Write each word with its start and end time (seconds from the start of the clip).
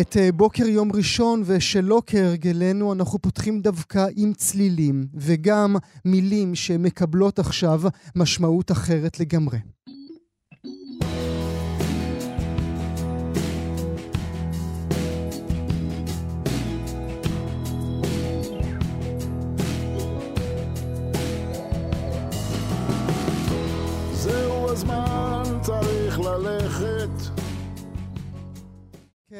את 0.00 0.16
אה, 0.16 0.32
בוקר 0.32 0.66
יום 0.68 0.92
ראשון, 0.92 1.42
ושלא 1.46 2.02
כהרגלנו, 2.06 2.92
אנחנו 2.92 3.18
פותחים 3.18 3.60
דווקא 3.60 4.06
עם 4.16 4.32
צלילים, 4.32 5.06
וגם 5.14 5.76
מילים 6.04 6.54
שמקבלות 6.54 7.38
עכשיו 7.38 7.80
משמעות 8.16 8.70
אחרת 8.70 9.20
לגמרי. 9.20 9.58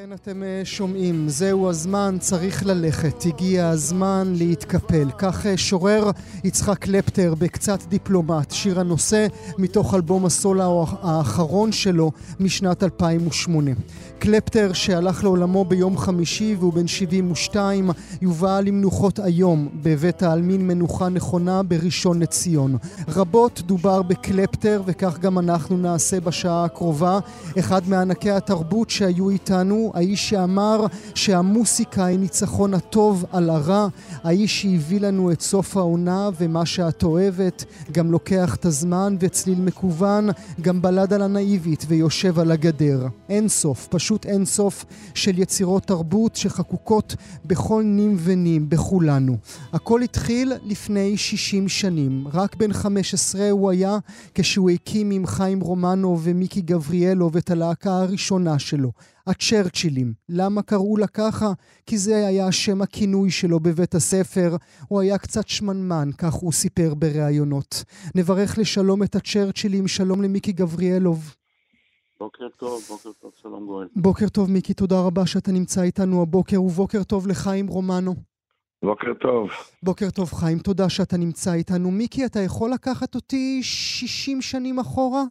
כן, 0.03 0.13
אתם 0.13 0.43
אה, 0.43 0.61
שומעים, 0.65 1.29
זהו 1.29 1.69
הזמן, 1.69 2.17
צריך 2.21 2.67
ללכת, 2.67 3.27
הגיע 3.27 3.69
הזמן 3.69 4.33
להתקפל. 4.37 5.09
כך 5.19 5.47
אה, 5.47 5.57
שורר 5.57 6.11
יצחק 6.45 6.79
קלפטר 6.79 7.35
בקצת 7.39 7.83
דיפלומט, 7.89 8.51
שיר 8.51 8.81
הנושא 8.81 9.27
מתוך 9.59 9.95
אלבום 9.95 10.27
הסולו 10.27 10.87
האחרון 11.03 11.73
שלו 11.73 12.13
משנת 12.41 12.83
2008. 12.83 13.71
קלפטר 14.19 14.73
שהלך 14.73 15.25
לעולמו 15.25 15.65
ביום 15.65 15.99
חמישי 15.99 16.57
והוא 16.59 16.73
בן 16.73 16.87
72, 16.87 17.91
יובא 18.23 18.61
למנוחות 18.61 19.19
היום 19.19 19.69
בבית 19.83 20.23
העלמין 20.23 20.67
מנוחה 20.67 21.09
נכונה 21.09 21.63
בראשון 21.63 22.21
לציון. 22.21 22.77
רבות 23.09 23.63
דובר 23.67 24.03
בקלפטר 24.03 24.83
וכך 24.87 25.19
גם 25.19 25.39
אנחנו 25.39 25.77
נעשה 25.77 26.21
בשעה 26.21 26.65
הקרובה. 26.65 27.19
אחד 27.59 27.89
מענקי 27.89 28.31
התרבות 28.31 28.91
שהיו 28.91 29.31
איתנו, 29.31 29.88
האיש 29.95 30.29
שאמר 30.29 30.87
שהמוסיקה 31.15 32.05
היא 32.05 32.19
ניצחון 32.19 32.75
הטוב 32.75 33.25
על 33.33 33.51
הרע, 33.51 33.89
האיש 34.25 34.63
שהביא 34.63 35.01
לנו 35.01 35.33
את 35.33 35.41
סוף 35.41 35.77
העונה 35.77 36.29
ומה 36.39 36.67
שאת 36.67 37.03
אוהבת, 37.03 37.65
גם 37.93 38.13
לוקח 38.13 38.55
את 38.55 38.65
הזמן 38.65 39.17
וצליל 39.21 39.61
מקוון, 39.61 40.29
גם 40.61 40.83
בלד 40.83 41.13
הנאיבית 41.13 41.85
ויושב 41.89 42.39
על 42.39 42.51
הגדר. 42.51 43.07
אין 43.29 43.49
סוף, 43.49 43.89
פשוט 43.91 44.27
אין 44.27 44.45
סוף 44.45 44.85
של 45.15 45.39
יצירות 45.39 45.83
תרבות 45.83 46.37
שחקוקות 46.37 47.17
בכל 47.45 47.83
נים 47.83 48.17
ונים, 48.19 48.69
בכולנו. 48.69 49.37
הכל 49.73 50.03
התחיל 50.03 50.53
לפני 50.65 51.17
60 51.17 51.69
שנים. 51.69 52.29
רק 52.33 52.57
בן 52.57 52.73
15 52.73 53.51
הוא 53.51 53.71
היה 53.71 53.99
כשהוא 54.35 54.71
הקים 54.71 55.11
עם 55.11 55.27
חיים 55.27 55.61
רומנו 55.61 56.19
ומיקי 56.23 56.61
גבריאלוב 56.61 57.37
את 57.37 57.51
הלהקה 57.51 57.91
הראשונה 57.91 58.59
שלו. 58.59 58.93
הצ'רצ'ילים. 59.29 60.13
למה 60.29 60.63
קראו 60.63 60.97
לה 60.97 61.07
ככה? 61.07 61.53
כי 61.87 61.99
זה 61.99 62.27
היה 62.27 62.53
שם 62.53 62.83
הכינוי 62.83 63.31
שלו 63.31 63.61
בבית 63.61 63.95
הספר. 63.95 64.57
הוא 64.89 65.01
היה 65.01 65.19
קצת 65.19 65.49
שמנמן, 65.49 66.09
כך 66.19 66.33
הוא 66.33 66.53
סיפר 66.53 66.95
בראיונות. 66.95 67.85
נברך 68.15 68.59
לשלום 68.59 69.03
את 69.03 69.15
הצ'רצ'ילים, 69.15 69.89
שלום 69.89 70.23
למיקי 70.23 70.53
גבריאלוב. 70.53 71.35
בוקר 72.21 72.49
טוב, 72.57 72.83
בוקר 72.89 73.11
טוב, 73.21 73.33
שלום 73.43 73.67
גואל. 73.67 73.89
בוקר 73.97 74.29
טוב, 74.29 74.51
מיקי, 74.51 74.75
תודה 74.75 75.01
רבה 75.01 75.27
שאתה 75.27 75.53
נמצא 75.53 75.83
איתנו 75.83 76.23
הבוקר, 76.23 76.63
ובוקר 76.63 77.03
טוב 77.03 77.27
לחיים 77.27 77.67
רומנו. 77.67 78.15
בוקר 78.83 79.15
טוב. 79.21 79.49
בוקר 79.83 80.11
טוב, 80.11 80.33
חיים, 80.33 80.59
תודה 80.59 80.89
שאתה 80.89 81.17
נמצא 81.17 81.53
איתנו. 81.53 81.91
מיקי, 81.91 82.27
אתה 82.27 82.41
יכול 82.41 82.71
לקחת 82.71 83.15
אותי 83.15 83.61
60 83.63 84.43
שנים 84.43 84.79
אחורה? 84.79 85.25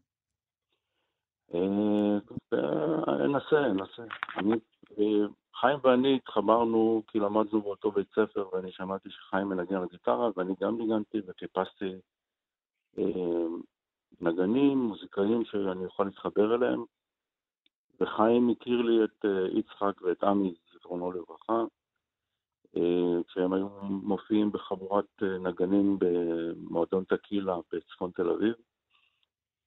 אה, 2.54 3.26
אנסה, 3.26 3.66
אנסה. 3.66 4.04
אה, 5.00 5.28
חיים 5.60 5.80
ואני 5.84 6.16
התחברנו 6.16 7.04
כי 7.08 7.20
למדנו 7.20 7.62
באותו 7.62 7.92
בית 7.92 8.08
ספר, 8.12 8.50
ואני 8.54 8.72
שמעתי 8.72 9.10
שחיים 9.10 9.50
מנגן 9.50 9.76
על 9.76 9.88
גיטרה, 9.92 10.30
ואני 10.36 10.54
גם 10.62 10.78
ניגנתי 10.78 11.18
וחיפשתי 11.28 11.94
אה, 12.98 13.48
נגנים, 14.22 14.78
מוזיקאים 14.78 15.46
שאני 15.46 15.86
יכול 15.86 16.06
להתחבר 16.06 16.56
אליהם, 16.56 16.84
וחיים 18.02 18.50
הכיר 18.50 18.82
לי 18.82 19.04
את 19.04 19.26
יצחק 19.52 20.02
ואת 20.02 20.24
עמי, 20.24 20.54
זיכרונו 20.74 21.12
לברכה, 21.12 21.64
כשהם 23.28 23.54
היו 23.54 23.68
מופיעים 23.84 24.52
בחבורת 24.52 25.24
נגנים 25.40 25.98
במועדון 26.00 27.04
טקילה 27.04 27.58
בצפון 27.72 28.12
תל 28.12 28.30
אביב. 28.30 28.54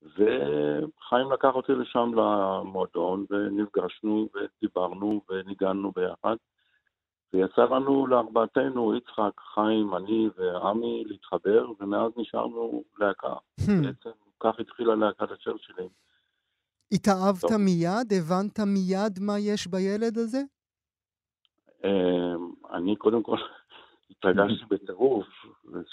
וחיים 0.03 1.33
לקח 1.33 1.55
אותי 1.55 1.72
לשם 1.72 2.11
למועדון, 2.15 3.27
ונפגשנו 3.31 4.28
ודיברנו 4.34 5.21
וניגענו 5.28 5.93
ביחד. 5.97 6.37
ויצא 7.33 7.65
לנו 7.65 8.06
לארבעתנו, 8.06 8.97
יצחק, 8.97 9.41
חיים, 9.55 9.97
אני 9.97 10.28
ועמי, 10.37 11.05
להתחבר, 11.06 11.66
ומאז 11.81 12.12
נשארנו 12.16 12.83
להקה. 12.99 13.33
Hmm. 13.60 13.65
בעצם 13.83 14.10
כך 14.41 14.60
התחילה 14.60 14.94
להקת 14.94 15.31
הצ'רצ'ילים. 15.31 15.89
התאהבת 16.93 17.50
מיד? 17.59 18.12
הבנת 18.12 18.60
מיד 18.60 19.19
מה 19.21 19.39
יש 19.39 19.66
בילד 19.66 20.19
הזה? 20.19 20.43
אמ, 21.84 22.50
אני 22.72 22.97
קודם 22.97 23.22
כל 23.22 23.37
התרגשתי 24.21 24.65
בטירוף, 24.71 25.27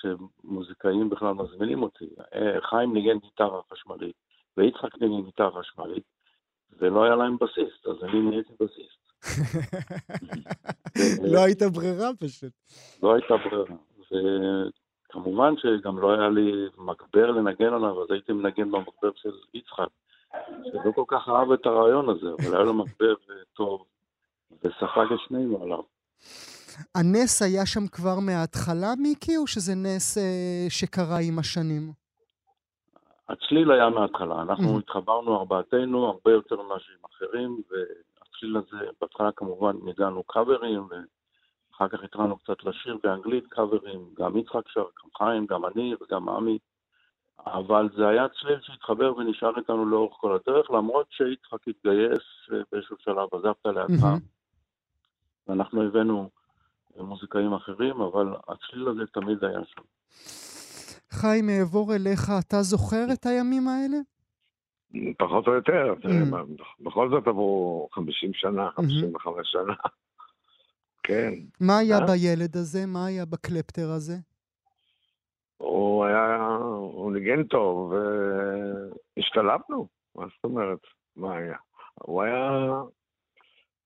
שמוזיקאים 0.01 1.09
בכלל 1.09 1.33
מזמינים 1.33 1.83
אותי. 1.83 2.05
אה, 2.35 2.61
חיים 2.61 2.93
ניגן 2.93 3.19
גיטרה 3.19 3.61
חשמלית, 3.73 4.15
ויצחק 4.57 5.01
ניגן 5.01 5.25
גיטרה 5.25 5.61
חשמלית, 5.61 6.03
ולא 6.79 7.03
היה 7.03 7.15
להם 7.15 7.37
בסיסט, 7.37 7.87
אז 7.87 8.03
אני 8.03 8.21
נהייתי 8.21 8.53
בסיסט. 8.59 8.97
לא 11.33 11.39
הייתה 11.45 11.69
ברירה 11.69 12.09
פשוט. 12.19 12.51
לא 13.03 13.13
הייתה 13.13 13.33
ברירה. 13.37 13.77
כמובן 15.09 15.53
שגם 15.57 15.99
לא 15.99 16.13
היה 16.13 16.29
לי 16.29 16.51
מגבר 16.77 17.31
לנגן 17.31 17.73
עליו, 17.73 18.03
אז 18.03 18.11
הייתי 18.11 18.33
מנגן 18.33 18.71
במגבר 18.71 19.11
של 19.15 19.31
יצחק, 19.53 19.87
שלא 20.63 20.91
כל 20.95 21.03
כך 21.07 21.29
אהב 21.29 21.51
את 21.51 21.65
הרעיון 21.65 22.09
הזה, 22.09 22.27
אבל 22.39 22.55
היה 22.55 22.63
לו 22.63 22.73
מגבר 22.73 23.13
טוב, 23.53 23.85
וספג 24.51 25.13
את 25.13 25.19
שנינו 25.27 25.63
עליו. 25.63 25.81
הנס 26.95 27.41
היה 27.41 27.65
שם 27.65 27.87
כבר 27.87 28.19
מההתחלה, 28.19 28.93
מיקי, 28.97 29.37
או 29.37 29.47
שזה 29.47 29.73
נס 29.75 30.17
אה, 30.17 30.65
שקרה 30.69 31.17
עם 31.27 31.39
השנים? 31.39 31.91
הצליל 33.29 33.71
היה 33.71 33.89
מההתחלה. 33.89 34.41
אנחנו 34.41 34.75
mm-hmm. 34.75 34.79
התחברנו 34.79 35.35
ארבעתנו 35.35 36.05
הרבה 36.05 36.31
יותר 36.31 36.61
ממה 36.61 36.79
שהם 36.79 37.05
אחרים, 37.05 37.61
והצליל 37.69 38.57
הזה, 38.57 38.89
בהתחלה 39.01 39.31
כמובן 39.31 39.75
ניגענו 39.83 40.23
קאברים, 40.23 40.87
אחר 41.75 41.87
כך 41.87 42.03
התחלנו 42.03 42.37
קצת 42.37 42.63
לשיר 42.63 42.97
באנגלית 43.03 43.47
קאברים, 43.47 44.09
גם 44.19 44.37
יצחק 44.37 44.67
שר, 44.67 44.81
גם 44.81 45.09
חיים, 45.17 45.45
גם 45.45 45.65
אני 45.65 45.93
וגם 46.01 46.29
עמי, 46.29 46.57
אבל 47.45 47.89
זה 47.97 48.07
היה 48.07 48.27
צליל 48.29 48.59
שהתחבר 48.61 49.15
ונשאר 49.15 49.57
איתנו 49.57 49.85
לאורך 49.85 50.13
כל 50.19 50.35
הדרך, 50.35 50.71
למרות 50.71 51.07
שיצחק 51.09 51.67
התגייס 51.67 52.23
באיזשהו 52.71 52.95
שלב, 52.99 53.27
עזב 53.31 53.53
את 53.61 53.65
הלהקה, 53.65 54.15
ואנחנו 55.47 55.83
הבאנו 55.83 56.29
מוזיקאים 57.03 57.53
אחרים, 57.53 58.01
אבל 58.01 58.35
הצליל 58.47 58.87
הזה 58.87 59.01
תמיד 59.13 59.43
היה 59.43 59.59
שם. 59.65 59.81
חיים, 61.11 61.49
אעבור 61.49 61.95
אליך, 61.95 62.31
אתה 62.39 62.61
זוכר 62.61 63.05
את 63.13 63.25
הימים 63.25 63.67
האלה? 63.67 63.97
פחות 65.17 65.47
או 65.47 65.53
יותר, 65.53 65.93
בכל 66.79 67.09
זאת 67.09 67.27
עברו 67.27 67.87
50 67.91 68.31
שנה, 68.33 68.69
55 68.75 69.51
שנה. 69.51 69.73
כן. 71.03 71.33
מה 71.61 71.77
היה 71.77 71.97
אה? 71.97 72.05
בילד 72.05 72.57
הזה? 72.57 72.85
מה 72.85 73.05
היה 73.05 73.25
בקלפטר 73.25 73.89
הזה? 73.91 74.15
הוא 75.57 76.05
היה, 76.05 76.45
הוא 76.71 77.11
ניגן 77.11 77.43
טוב, 77.43 77.93
והשתלבנו, 79.17 79.87
מה 80.15 80.25
זאת 80.25 80.43
אומרת? 80.43 80.79
מה 81.15 81.35
היה? 81.35 81.57
הוא 81.93 82.23
היה 82.23 82.71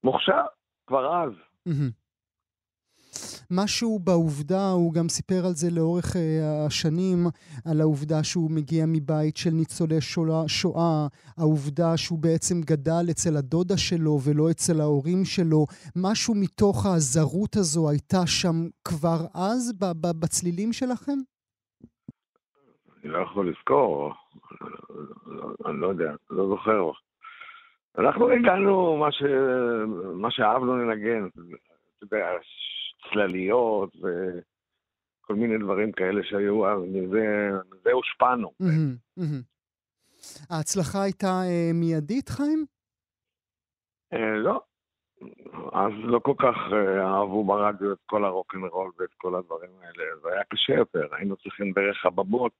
מוכשר 0.04 0.42
כבר 0.86 1.22
אז. 1.22 1.32
משהו 3.50 3.98
בעובדה, 3.98 4.70
הוא 4.70 4.92
גם 4.94 5.08
סיפר 5.08 5.46
על 5.46 5.52
זה 5.52 5.68
לאורך 5.76 6.04
uh, 6.04 6.18
השנים, 6.66 7.18
על 7.70 7.80
העובדה 7.80 8.24
שהוא 8.24 8.50
מגיע 8.50 8.84
מבית 8.88 9.36
של 9.36 9.50
ניצולי 9.50 10.00
שואה, 10.00 10.48
שואה, 10.48 11.06
העובדה 11.38 11.96
שהוא 11.96 12.18
בעצם 12.18 12.54
גדל 12.60 13.04
אצל 13.10 13.36
הדודה 13.36 13.76
שלו 13.76 14.18
ולא 14.24 14.50
אצל 14.50 14.80
ההורים 14.80 15.24
שלו, 15.24 15.66
משהו 15.96 16.34
מתוך 16.34 16.86
הזרות 16.86 17.56
הזו 17.56 17.90
הייתה 17.90 18.26
שם 18.26 18.56
כבר 18.84 19.20
אז, 19.34 19.72
בצלילים 20.20 20.72
שלכם? 20.72 21.18
אני 23.04 23.12
לא 23.12 23.18
יכול 23.18 23.50
לזכור, 23.50 24.12
אני 25.66 25.80
לא 25.80 25.86
יודע, 25.86 26.12
לא 26.30 26.48
זוכר. 26.48 26.90
אנחנו 27.98 28.30
הגענו 28.30 28.96
מה, 28.96 29.12
ש... 29.12 29.22
מה 30.14 30.30
שאהבנו 30.30 30.76
לנגן. 30.76 31.26
אתה 31.26 32.04
יודע, 32.04 32.26
צלליות 33.10 33.96
וכל 33.96 35.34
מיני 35.34 35.58
דברים 35.58 35.92
כאלה 35.92 36.20
שהיו 36.24 36.66
אז, 36.66 36.82
מזה 36.82 37.92
הושפענו. 37.92 38.52
ההצלחה 40.50 41.02
הייתה 41.02 41.42
אה, 41.46 41.70
מיידית, 41.74 42.28
חיים? 42.28 42.66
אה, 44.12 44.36
לא. 44.36 44.60
אז 45.72 45.92
לא 46.04 46.18
כל 46.18 46.34
כך 46.38 46.56
אה, 46.72 47.04
אהבו 47.06 47.44
ברדיו 47.44 47.92
את 47.92 47.98
כל 48.06 48.24
הרוקנרול 48.24 48.90
ואת 48.98 49.14
כל 49.16 49.34
הדברים 49.34 49.70
האלה, 49.80 50.04
זה 50.22 50.28
היה 50.28 50.44
קשה 50.44 50.72
יותר, 50.72 51.14
היינו 51.14 51.36
צריכים 51.36 51.72
דרך 51.72 52.06
הבמות 52.06 52.52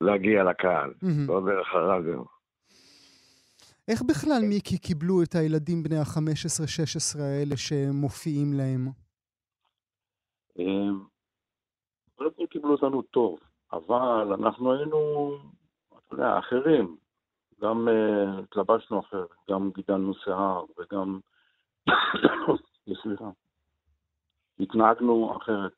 להגיע 0.00 0.44
לקהל. 0.44 0.92
לא 1.28 1.40
דרך 1.46 1.74
הרדיו. 1.74 2.22
איך 3.88 4.02
בכלל, 4.02 4.42
מיקי, 4.48 4.78
קיבלו 4.78 5.22
את 5.22 5.34
הילדים 5.34 5.82
בני 5.82 5.98
ה-15-16 5.98 7.20
האלה 7.20 7.56
שמופיעים 7.56 8.52
להם? 8.52 8.88
אה, 10.58 10.64
קודם 12.14 12.30
כל 12.36 12.46
קיבלו 12.46 12.72
אותנו 12.72 13.02
טוב, 13.02 13.38
אבל 13.72 14.32
אנחנו 14.38 14.72
היינו, 14.72 15.30
אתה 15.88 16.14
יודע, 16.14 16.38
אחרים. 16.38 16.96
גם 17.60 17.88
uh, 17.88 18.42
התלבשנו 18.42 19.00
אחרת, 19.00 19.28
גם 19.50 19.70
גידלנו 19.74 20.14
שיער 20.14 20.64
וגם, 20.78 21.20
סליחה, 23.02 23.30
התנהגנו 24.60 25.36
אחרת. 25.36 25.72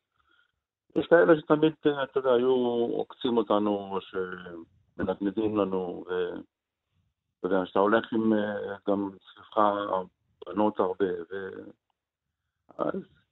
יש 0.95 1.07
כאלה 1.07 1.39
שתמיד, 1.39 1.73
אה, 1.85 2.03
אתה 2.03 2.19
יודע, 2.19 2.33
היו 2.33 2.51
עוקצים 2.91 3.37
אותנו, 3.37 3.99
שמנדנדים 4.01 5.57
לנו, 5.57 6.05
ואתה 6.07 7.47
יודע, 7.55 7.65
שאתה 7.65 7.79
הולך 7.79 8.13
עם 8.13 8.33
אה, 8.33 8.75
גם 8.87 9.09
סביבך 9.33 9.57
בנות 10.45 10.79
הרבה, 10.79 11.05
ו... 11.31 11.49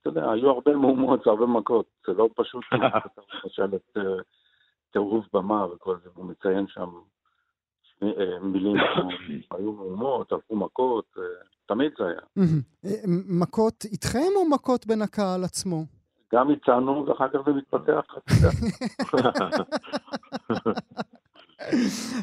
אתה 0.00 0.08
יודע, 0.08 0.30
היו 0.30 0.50
הרבה 0.50 0.76
מהומות, 0.76 1.26
הרבה 1.26 1.46
מכות, 1.46 1.86
זה 2.06 2.12
לא 2.12 2.28
פשוט, 2.36 2.64
למשל 3.44 3.76
את 3.76 3.96
אה, 3.96 4.02
טירוף 4.92 5.26
במה 5.32 5.66
וכל 5.66 5.96
זה, 6.04 6.10
הוא 6.14 6.24
מציין 6.24 6.66
שם 6.68 6.90
אה, 8.02 8.38
מילים, 8.42 8.76
היו 9.54 9.72
מהומות, 9.72 10.32
הלכו 10.32 10.56
מכות, 10.56 11.04
אה, 11.18 11.22
תמיד 11.66 11.92
זה 11.98 12.04
היה. 12.04 12.20
אה, 12.84 12.90
מכות 13.28 13.84
איתכם 13.84 14.28
או 14.36 14.48
מכות 14.50 14.86
בין 14.86 15.02
הקהל 15.02 15.44
עצמו? 15.44 15.84
גם 16.32 16.50
הצענו, 16.50 17.06
ואחר 17.06 17.28
כך 17.28 17.38
זה 17.46 17.52
מתפתח, 17.52 18.04
אתה 18.18 18.34
יודע. 19.16 19.30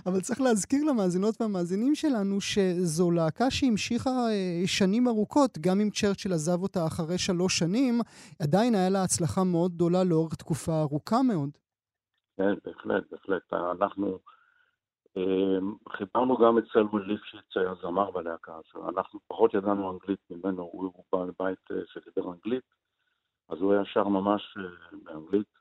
אבל 0.05 0.21
צריך 0.21 0.41
להזכיר 0.41 0.83
למאזינות 0.83 1.41
והמאזינים 1.41 1.95
שלנו 1.95 2.41
שזו 2.41 3.11
להקה 3.11 3.51
שהמשיכה 3.51 4.09
אה, 4.09 4.61
שנים 4.65 5.07
ארוכות, 5.07 5.57
גם 5.57 5.79
אם 5.81 5.89
צ'רצ'יל 5.89 6.33
עזב 6.33 6.61
אותה 6.61 6.85
אחרי 6.87 7.17
שלוש 7.17 7.59
שנים, 7.59 7.99
עדיין 8.41 8.75
היה 8.75 8.89
לה 8.89 9.03
הצלחה 9.03 9.43
מאוד 9.43 9.71
גדולה 9.71 10.03
לאורך 10.03 10.35
תקופה 10.35 10.81
ארוכה 10.81 11.21
מאוד. 11.23 11.49
כן, 12.37 12.53
בהחלט, 12.65 13.03
בהחלט. 13.11 13.53
אנחנו 13.53 14.19
אה, 15.17 15.59
חיברנו 15.89 16.37
גם 16.37 16.57
את 16.57 16.63
סלמון 16.73 17.07
ליפשיץ, 17.07 17.57
היה 17.57 17.73
זמר 17.81 18.11
בלהקה, 18.11 18.59
אנחנו 18.89 19.19
פחות 19.27 19.53
ידענו 19.53 19.91
אנגלית 19.91 20.19
ממנו, 20.29 20.63
הוא 20.63 21.03
בא 21.11 21.23
לבית 21.23 21.71
אה, 21.71 21.77
שדיבר 21.93 22.31
אנגלית, 22.33 22.63
אז 23.49 23.57
הוא 23.61 23.73
היה 23.73 23.85
שר 23.85 24.07
ממש 24.07 24.57
באנגלית. 25.03 25.56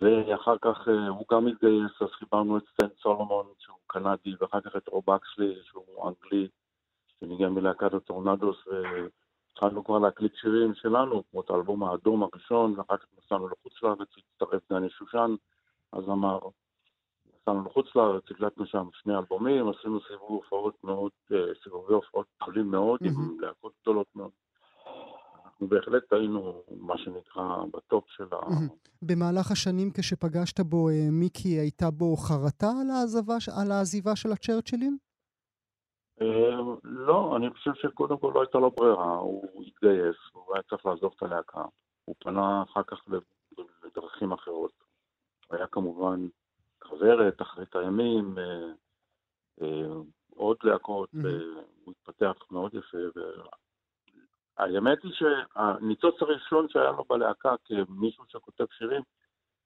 ואחר 0.00 0.56
כך 0.60 0.88
אה, 0.88 1.08
הוא 1.08 1.26
גם 1.32 1.46
התגייס, 1.46 2.02
אז 2.02 2.08
חיברנו 2.08 2.56
את 2.58 2.62
סטן 2.72 2.86
סולומון, 3.02 3.46
שהוא 3.58 3.76
קנדי, 3.86 4.34
ואחר 4.40 4.60
כך 4.60 4.76
את 4.76 4.88
רוב 4.88 5.10
אקסלי, 5.10 5.54
שהוא 5.64 6.08
אנגלי, 6.08 6.48
שניגן 7.20 7.48
מלהקת 7.48 7.94
הטורנדוס, 7.94 8.56
והתחלנו 8.66 9.84
כבר 9.84 9.98
להקליט 9.98 10.34
שירים 10.34 10.74
שלנו, 10.74 11.22
כמו 11.30 11.40
את 11.40 11.50
האלבום 11.50 11.84
האדום 11.84 12.22
הראשון, 12.22 12.74
ואחר 12.76 12.96
כך 12.96 13.06
נסענו 13.18 13.48
לחוץ 13.48 13.82
לארץ, 13.82 14.08
הצטרף 14.18 14.62
דני 14.72 14.90
שושן, 14.90 15.34
אז 15.92 16.04
אמר, 16.04 16.38
נסענו 17.26 17.64
לחוץ 17.66 17.86
לארץ, 17.96 18.22
הקלטנו 18.30 18.66
שם 18.66 18.88
שני 18.92 19.16
אלבומים, 19.16 19.68
עשינו 19.68 20.00
סיבוב 20.00 20.30
הופעות 20.30 20.84
מאוד, 20.84 21.12
אה, 21.32 21.54
סיבובי 21.62 21.94
הופעות 21.94 22.26
גדולים 22.42 22.70
מאוד, 22.70 23.00
עם. 23.02 23.40
להקות 23.40 23.72
גדולות 23.82 24.06
מאוד. 24.14 24.30
אנחנו 25.60 25.76
בהחלט 25.76 26.12
היינו, 26.12 26.62
מה 26.80 26.98
שנקרא, 26.98 27.64
בטופ 27.72 28.04
של 28.08 28.24
ה... 28.32 28.36
במהלך 29.02 29.50
השנים 29.50 29.90
כשפגשת 29.94 30.60
בו, 30.60 30.88
אה, 30.88 31.08
מיקי, 31.10 31.48
הייתה 31.48 31.90
בו 31.90 32.16
חרטה 32.16 32.70
על 32.80 32.90
העזבה, 32.90 33.40
ש- 33.40 33.48
על 33.48 33.72
העזיבה 33.72 34.16
של 34.16 34.32
הצ'רצ'ילים? 34.32 34.98
אה, 36.20 36.56
לא, 36.84 37.36
אני 37.36 37.50
חושב 37.50 37.70
שקודם 37.74 38.18
כל 38.18 38.32
לא 38.34 38.40
הייתה 38.40 38.58
לו 38.58 38.70
ברירה, 38.70 39.16
הוא 39.16 39.64
התגייס, 39.66 40.16
הוא 40.32 40.54
היה 40.54 40.62
צריך 40.62 40.86
לעזוב 40.86 41.12
את 41.16 41.22
הלהקה. 41.22 41.64
הוא 42.04 42.14
פנה 42.18 42.62
אחר 42.62 42.82
כך 42.82 43.02
לדרכים 43.84 44.32
אחרות. 44.32 44.72
הוא 45.48 45.56
היה 45.56 45.66
כמובן 45.66 46.26
כוורת, 46.78 47.42
אחרית 47.42 47.76
הימים, 47.76 48.38
אה, 49.62 49.86
עוד 50.36 50.56
להקות, 50.62 51.08
הוא 51.84 51.92
התפתח 51.92 52.34
מאוד 52.50 52.74
יפה. 52.74 52.98
והאמת 54.58 54.98
היא 55.02 55.12
שהניצוץ 55.12 56.22
הראשון 56.22 56.68
שהיה 56.68 56.90
לו 56.90 57.04
בלהקה 57.08 57.54
כמישהו 57.64 58.24
שכותב 58.28 58.64
שירים, 58.78 59.02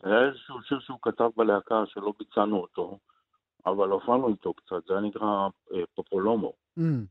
היה 0.02 0.28
איזשהו 0.28 0.62
שיר 0.62 0.80
שהוא 0.80 0.98
כתב 1.02 1.30
בלהקה 1.36 1.86
שלא 1.86 2.12
ביצענו 2.18 2.56
אותו, 2.60 2.98
אבל 3.66 3.88
הופענו 3.88 4.28
איתו 4.28 4.54
קצת, 4.54 4.86
זה 4.86 4.92
היה 4.94 5.00
נקרא 5.00 5.48
אה, 5.72 5.82
פופולומו. 5.94 6.52
מהמם. 6.76 7.04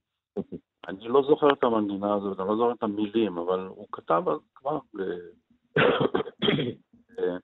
אני 0.87 1.07
לא 1.07 1.23
זוכר 1.27 1.53
את 1.53 1.63
המנגינה 1.63 2.13
הזאת, 2.13 2.39
אני 2.39 2.47
לא 2.47 2.55
זוכר 2.55 2.71
את 2.71 2.83
המילים, 2.83 3.37
אבל 3.37 3.67
הוא 3.67 3.87
כתב 3.91 4.23
אז 4.27 4.39
כבר... 4.55 4.79
אה, 7.19 7.37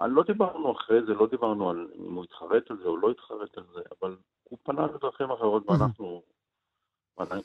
אני 0.00 0.14
לא 0.14 0.22
דיברנו 0.22 0.72
אחרי 0.72 1.02
זה, 1.06 1.14
לא 1.14 1.26
דיברנו 1.26 1.70
על 1.70 1.88
אם 1.94 2.14
הוא 2.14 2.24
התחרט 2.24 2.70
על 2.70 2.76
זה 2.76 2.88
או 2.88 2.96
לא 2.96 3.10
התחרט 3.10 3.58
על 3.58 3.64
זה, 3.74 3.80
אבל 4.00 4.16
הוא 4.44 4.58
פנה 4.62 4.86
לדרכים 4.86 5.30
אחרות 5.30 5.62
ואנחנו 5.68 6.22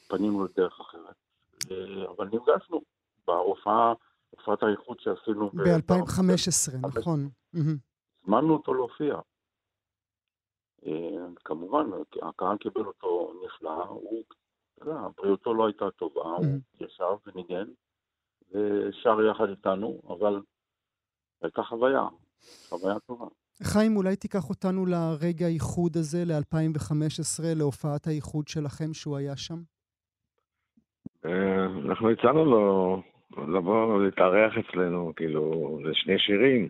פנינו 0.07 0.45
לדרך 0.45 0.79
אחרת. 0.79 1.15
אה, 1.71 2.11
אבל 2.17 2.25
נפגשנו 2.25 2.81
בהופעה, 3.27 3.93
הופעת 4.29 4.63
האיחוד 4.63 4.99
שעשינו 4.99 5.49
ב-2015, 5.49 6.87
נכון. 6.97 7.29
הזמנו 7.53 8.53
אותו 8.53 8.73
להופיע. 8.73 9.15
אה, 10.85 11.25
כמובן, 11.45 11.85
הקהל 12.21 12.57
קיבל 12.57 12.85
אותו 12.85 13.33
נפלא, 13.45 13.83
הוא, 13.85 14.23
אתה 14.75 14.89
יודע, 14.89 15.07
בריאותו 15.17 15.53
לא 15.53 15.67
הייתה 15.67 15.91
טובה, 15.91 16.21
הוא. 16.21 16.45
ישב 16.79 17.15
וניגן, 17.25 17.65
ושר 18.51 19.21
יחד 19.31 19.49
איתנו, 19.49 20.01
אבל 20.07 20.41
הייתה 21.41 21.63
חוויה, 21.63 22.07
חוויה 22.69 22.99
טובה. 22.99 23.25
חיים, 23.63 23.97
אולי 23.97 24.15
תיקח 24.15 24.49
אותנו 24.49 24.85
לרגע 24.85 25.45
האיחוד 25.45 25.97
הזה, 25.97 26.23
ל-2015, 26.25 27.43
להופעת 27.55 28.07
האיחוד 28.07 28.47
שלכם 28.47 28.93
שהוא 28.93 29.17
היה 29.17 29.37
שם? 29.37 29.61
אה, 31.25 31.65
אנחנו 31.85 32.09
הצענו 32.09 32.45
לו 32.45 33.01
לבוא 33.47 34.03
להתארח 34.03 34.53
אצלנו, 34.57 35.13
כאילו, 35.15 35.79
לשני 35.83 36.19
שירים. 36.19 36.67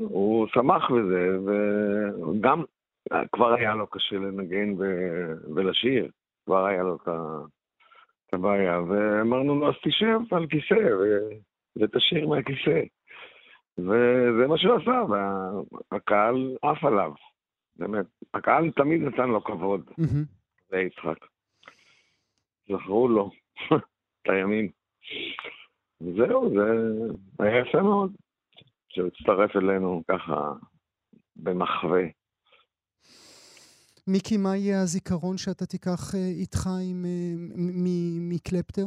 והוא 0.00 0.46
שמח 0.48 0.90
בזה, 0.90 1.38
וגם 1.40 2.64
כבר 3.32 3.52
היה 3.52 3.74
לו 3.74 3.86
קשה 3.86 4.16
לנגן 4.16 4.74
ו- 4.78 5.54
ולשיר, 5.54 6.10
כבר 6.46 6.66
היה 6.66 6.82
לו 6.82 6.96
את 7.02 7.08
ה- 7.08 7.40
את 8.26 8.34
הבעיה, 8.34 8.80
ואמרנו 8.80 9.54
לו, 9.60 9.68
אז 9.68 9.74
תשב 9.84 10.18
על 10.30 10.46
כיסא 10.46 10.74
ו- 11.00 11.30
ותשיר 11.78 12.28
מהכיסא. 12.28 12.80
וזה 13.78 14.46
מה 14.48 14.58
שהוא 14.58 14.74
עשה, 14.74 15.02
והקהל 15.92 16.56
עף 16.62 16.84
עליו. 16.84 17.12
באמת, 17.76 18.06
הקהל 18.34 18.70
תמיד 18.70 19.02
נתן 19.02 19.28
לו 19.28 19.44
כבוד. 19.44 19.90
מהמם. 19.98 20.24
זה 20.68 20.76
יצחק. 20.76 21.26
זכרו 22.68 23.08
לו 23.08 23.30
את 24.22 24.28
הימים. 24.28 24.70
וזהו, 26.00 26.50
זה 26.54 26.62
היה 27.44 27.60
יפה 27.60 27.82
מאוד 27.82 28.12
שהוא 28.88 29.08
הצטרף 29.08 29.56
אלינו 29.56 30.02
ככה 30.08 30.52
במחווה. 31.36 32.02
מיקי, 34.06 34.36
מה 34.36 34.56
יהיה 34.56 34.82
הזיכרון 34.82 35.38
שאתה 35.38 35.66
תיקח 35.66 36.14
אה, 36.14 36.28
איתך 36.40 36.66
עם, 36.66 37.04
אה, 37.04 37.34
מ- 37.36 37.84
מ- 37.84 38.28
מקלפטר? 38.34 38.86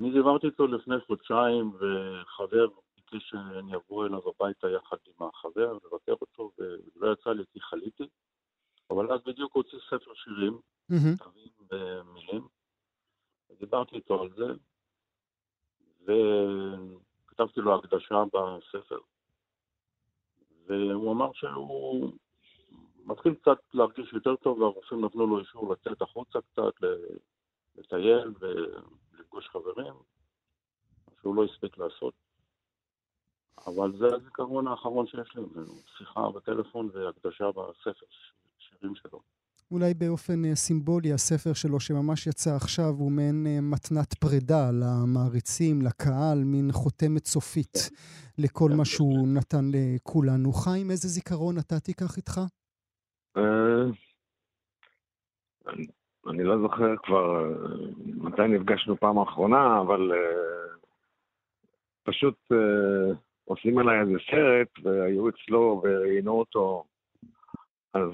אני 0.00 0.10
דיברתי 0.12 0.46
איתו 0.46 0.66
לפני 0.66 0.94
חודשיים, 1.06 1.72
וחבר 1.74 2.66
ביקש 2.96 3.30
שאני 3.30 3.76
אבוא 3.76 4.06
אליו 4.06 4.20
הביתה 4.28 4.68
יחד 4.68 4.96
עם 5.06 5.28
החבר, 5.28 5.72
לבקר 5.72 6.14
אותו, 6.20 6.50
ולא 6.58 7.12
יצא 7.12 7.30
לי 7.30 7.42
כי 7.52 7.60
חליתי. 7.60 8.04
אבל 8.94 9.12
אז 9.12 9.20
בדיוק 9.26 9.54
הוא 9.54 9.62
הוציא 9.62 9.78
ספר 9.86 10.14
שירים. 10.14 10.60
כתבים 11.18 11.48
ומילים. 11.70 12.48
דיברתי 13.58 13.96
איתו 13.96 14.22
על 14.22 14.28
זה, 14.36 14.46
וכתבתי 16.02 17.60
לו 17.60 17.74
הקדשה 17.74 18.22
בספר. 18.32 18.98
והוא 20.66 21.12
אמר 21.12 21.32
שהוא 21.32 22.12
מתחיל 23.04 23.34
קצת 23.34 23.58
להרגיש 23.74 24.12
יותר 24.12 24.36
טוב, 24.36 24.60
והרופאים 24.60 25.04
נתנו 25.04 25.26
לו 25.26 25.38
אישור 25.38 25.72
לצאת 25.72 26.02
החוצה 26.02 26.38
קצת, 26.40 26.72
לטייל 27.76 28.34
ולפגוש 28.38 29.48
חברים, 29.48 29.94
שהוא 31.20 31.34
לא 31.34 31.44
הספיק 31.44 31.78
לעשות. 31.78 32.14
אבל 33.66 33.92
זה 33.98 34.06
הזיכרון 34.16 34.66
האחרון 34.66 35.06
שיש 35.06 35.34
לי 35.34 35.42
ממנו, 35.42 35.72
שיחה 35.98 36.30
בטלפון 36.30 36.90
והקדשה 36.92 37.50
בספר 37.52 38.06
השירים 38.76 38.94
שלו. 38.94 39.20
אולי 39.70 39.94
באופן 39.94 40.44
אה, 40.44 40.54
סימבולי, 40.54 41.12
הספר 41.12 41.52
שלו 41.52 41.80
שממש 41.80 42.26
יצא 42.26 42.50
עכשיו 42.56 42.90
הוא 42.98 43.12
מעין 43.12 43.46
אה, 43.46 43.58
מתנת 43.60 44.14
פרידה 44.14 44.70
למעריצים, 44.70 45.82
לקהל, 45.82 46.38
מין 46.44 46.68
חותמת 46.72 47.24
סופית 47.26 47.76
כן. 47.76 48.42
לכל 48.42 48.70
מה 48.76 48.84
שהוא 48.84 49.28
נתן 49.28 49.64
לכולנו. 49.72 50.52
חיים, 50.52 50.90
איזה 50.90 51.08
זיכרון 51.08 51.58
אתה 51.58 51.80
תיקח 51.80 52.16
איתך? 52.16 52.40
אני 56.30 56.44
לא 56.44 56.58
זוכר 56.62 56.96
כבר 57.02 57.52
מתי 58.06 58.48
נפגשנו 58.48 58.96
פעם 58.96 59.18
האחרונה, 59.18 59.80
אבל 59.80 60.12
פשוט 62.02 62.38
עושים 63.44 63.78
עליי 63.78 64.00
איזה 64.00 64.18
סרט, 64.30 64.68
והיו 64.82 65.28
אצלו 65.28 65.82
וראיינו 65.84 66.32
אותו, 66.32 66.84
אז 67.94 68.10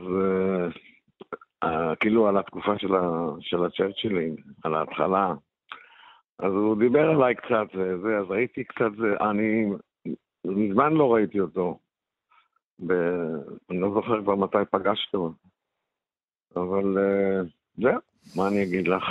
uh, 1.65 1.69
כאילו 2.01 2.29
על 2.29 2.39
התקופה 2.39 2.79
של, 2.79 2.95
ה, 2.95 3.27
של 3.41 3.65
הצ'רצ'ילים, 3.65 4.37
על 4.65 4.75
ההתחלה. 4.75 5.35
אז 6.39 6.53
הוא 6.53 6.79
דיבר 6.79 7.11
עליי 7.11 7.35
קצת, 7.35 7.67
וזה, 7.75 8.19
אז 8.19 8.27
ראיתי 8.29 8.65
קצת, 8.65 8.91
זה, 8.99 9.31
אני 9.31 9.67
מזמן 10.45 10.93
לא 10.93 11.15
ראיתי 11.15 11.41
אותו. 11.41 11.79
ב... 12.87 12.93
אני 13.71 13.81
לא 13.81 13.91
זוכר 13.95 14.23
כבר 14.23 14.35
מתי 14.35 14.59
פגשנו, 14.71 15.33
אבל 16.57 16.97
uh, 16.99 17.49
זהו, 17.83 18.01
מה 18.37 18.49
אני 18.49 18.63
אגיד 18.63 18.89
לך? 18.89 19.05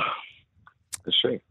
קשה. 1.05 1.48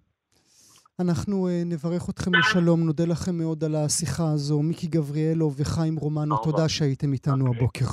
אנחנו 1.00 1.48
uh, 1.48 1.50
נברך 1.66 2.10
אתכם 2.10 2.34
לשלום, 2.34 2.84
נודה 2.84 3.04
לכם 3.04 3.38
מאוד 3.38 3.64
על 3.64 3.74
השיחה 3.74 4.30
הזו. 4.30 4.62
מיקי 4.62 4.86
גבריאלו 4.86 5.52
וחיים 5.56 5.96
רומנו, 5.96 6.36
תודה 6.36 6.68
שהייתם 6.68 7.12
איתנו 7.12 7.46
אוקיי. 7.46 7.60
הבוקר. 7.60 7.86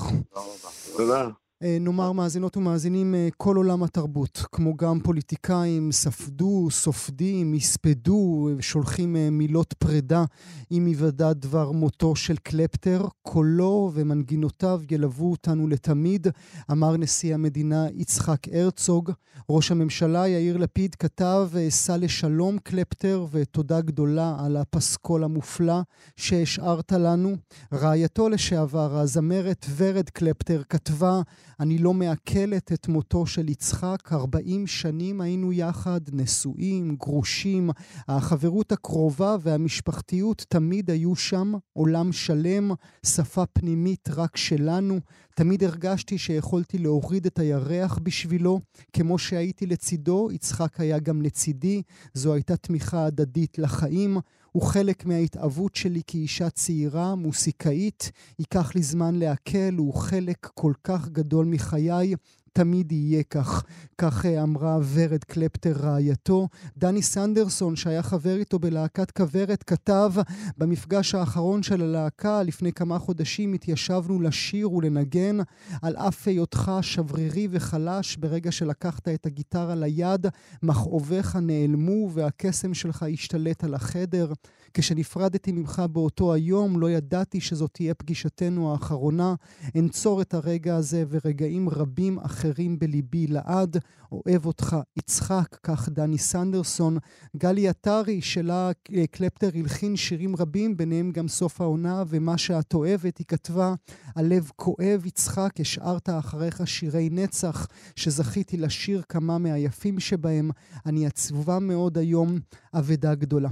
תודה. 0.98 1.30
אה, 1.64 1.78
נאמר 1.80 2.12
מאזינות 2.12 2.58
ומאזינים, 2.58 3.16
אה, 3.16 3.28
כל 3.38 3.56
עולם 3.56 3.84
התרבות, 3.84 4.44
כמו 4.52 4.76
גם 4.78 5.00
פוליטיקאים, 5.00 5.92
ספדו, 5.92 6.68
סופדים, 6.72 7.54
הספדו, 7.54 8.50
שולחים 8.60 9.16
אה, 9.16 9.30
מילות 9.30 9.74
פרידה 9.74 10.24
עם 10.70 10.86
היוודע 10.86 11.34
דבר 11.34 11.72
מותו 11.72 12.16
של 12.16 12.38
קלפטר. 12.38 13.06
קולו 13.22 13.92
ומנגינותיו 13.94 14.82
ילוו 14.92 15.32
אותנו 15.32 15.68
לתמיד, 15.68 16.28
אמר 16.72 16.98
נשיא 16.98 17.34
המדינה 17.34 17.86
יצחק 17.94 18.40
הרצוג. 18.52 19.12
ראש 19.50 19.72
הממשלה 19.72 20.28
יאיר 20.28 20.58
לפיד 20.58 20.96
כתב, 20.96 21.50
סע 21.70 21.98
לשלום 21.98 22.58
קלפטר, 22.58 23.26
ותודה 23.32 23.82
גדולה 23.82 24.36
על 24.40 24.58
הפסקול 24.58 25.24
המופלא 25.24 25.82
שהשארת 26.16 26.92
לנו. 26.92 27.36
רעייתו 27.74 28.30
לשעבר, 28.30 28.98
הזמרת 28.98 29.66
ורד 29.78 30.10
קלפטר, 30.10 30.62
כתבה 30.70 31.22
אני 31.60 31.78
לא 31.78 31.94
מעכלת 31.94 32.72
את 32.74 32.88
מותו 32.88 33.26
של 33.26 33.50
יצחק. 33.50 33.98
40 34.12 34.68
שנים 34.68 35.22
היינו 35.22 35.54
יחד, 35.54 36.02
נשואים, 36.12 36.96
גרושים. 36.96 37.70
החברות 38.08 38.72
הקרובה 38.72 39.36
והמשפחתיות 39.42 40.46
תמיד 40.50 40.90
היו 40.90 41.16
שם, 41.16 41.54
עולם 41.74 42.12
שלם, 42.12 42.72
שפה 43.06 43.46
פנימית 43.46 44.10
רק 44.10 44.38
שלנו. 44.38 45.00
תמיד 45.38 45.64
הרגשתי 45.64 46.18
שיכולתי 46.18 46.78
להוריד 46.78 47.26
את 47.26 47.40
הירח 47.40 48.00
בשבילו. 48.04 48.60
כמו 48.94 49.18
שהייתי 49.18 49.66
לצידו, 49.66 50.30
יצחק 50.32 50.80
היה 50.80 51.00
גם 51.00 51.22
לצידי. 51.22 51.82
זו 52.14 52.34
הייתה 52.34 52.58
תמיכה 52.58 53.06
הדדית 53.06 53.58
לחיים. 53.58 54.18
הוא 54.52 54.64
חלק 54.64 55.06
מההתאבות 55.06 55.76
שלי 55.76 56.02
כאישה 56.08 56.50
צעירה, 56.50 57.16
מוסיקאית. 57.16 58.12
ייקח 58.40 58.76
לי 58.76 58.84
זמן 58.84 59.16
לעכל, 59.16 59.74
הוא 59.78 59.94
חלק 59.94 60.50
כל 60.54 60.74
כך 60.84 61.10
גדול 61.10 61.46
מחיי. 61.46 62.16
תמיד 62.58 62.92
יהיה 62.92 63.24
כך. 63.24 63.64
כך 63.98 64.26
אה, 64.26 64.44
אמרה 64.44 64.80
ורד 64.94 65.24
קלפטר 65.24 65.72
רעייתו. 65.72 66.48
דני 66.78 67.02
סנדרסון, 67.02 67.76
שהיה 67.76 68.04
חבר 68.04 68.36
איתו 68.38 68.60
בלהקת 68.60 69.12
כוורת, 69.12 69.64
כתב 69.64 70.12
במפגש 70.58 71.16
האחרון 71.16 71.64
של 71.64 71.82
הלהקה, 71.82 72.44
לפני 72.44 72.74
כמה 72.74 73.00
חודשים 73.00 73.54
התיישבנו 73.54 74.22
לשיר 74.22 74.72
ולנגן 74.72 75.38
על 75.82 75.96
אף 75.96 76.28
היותך 76.28 76.72
שברירי 76.82 77.48
וחלש, 77.52 78.18
ברגע 78.18 78.52
שלקחת 78.52 79.08
את 79.08 79.26
הגיטרה 79.26 79.76
ליד, 79.76 80.28
מכאוביך 80.64 81.36
נעלמו 81.36 82.10
והקסם 82.14 82.74
שלך 82.74 83.06
השתלט 83.14 83.64
על 83.64 83.74
החדר. 83.74 84.34
כשנפרדתי 84.74 85.52
ממך 85.52 85.84
באותו 85.92 86.34
היום, 86.34 86.80
לא 86.80 86.92
ידעתי 86.92 87.42
שזאת 87.42 87.72
תהיה 87.74 87.94
פגישתנו 87.94 88.72
האחרונה. 88.72 89.36
אנצור 89.78 90.22
את 90.22 90.34
הרגע 90.34 90.76
הזה 90.76 91.04
ורגעים 91.10 91.70
רבים 91.70 92.20
אחרים 92.20 92.45
בליבי 92.80 93.28
לעד. 93.28 93.78
אוהב 94.12 94.46
אותך, 94.46 94.76
יצחק, 94.98 95.58
כך 95.64 95.90
דני 95.90 96.18
סנדרסון. 96.18 96.98
גלי 97.38 97.70
עטרי, 97.70 98.22
שלה 98.22 98.72
אה, 98.96 99.08
קלפטר 99.08 99.50
הלחין 99.56 99.96
שירים 99.96 100.36
רבים, 100.36 100.78
ביניהם 100.78 101.12
גם 101.12 101.28
סוף 101.28 101.62
העונה 101.62 102.04
ומה 102.08 102.38
שאת 102.38 102.74
אוהבת. 102.74 103.18
היא 103.18 103.26
כתבה, 103.28 103.74
הלב 104.16 104.52
כואב, 104.56 105.06
יצחק, 105.06 105.60
השארת 105.60 106.10
אחריך 106.10 106.68
שירי 106.68 107.10
נצח, 107.12 107.68
שזכיתי 107.96 108.58
לשיר 108.58 109.02
כמה 109.10 109.38
מהיפים 109.38 110.00
שבהם. 110.00 110.52
אני 110.86 111.06
עצובה 111.06 111.60
מאוד 111.60 111.98
היום, 111.98 112.40
אבדה 112.74 113.16
גדולה. 113.16 113.50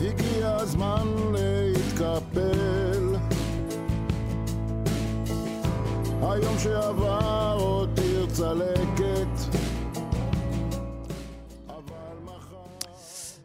הגיע 0.00 0.56
הזמן 0.56 1.06
להתקפל. 1.32 2.63
היום 6.34 6.58
שעבר 6.58 7.56
אותיר 7.60 8.26
צלקת. 8.32 9.63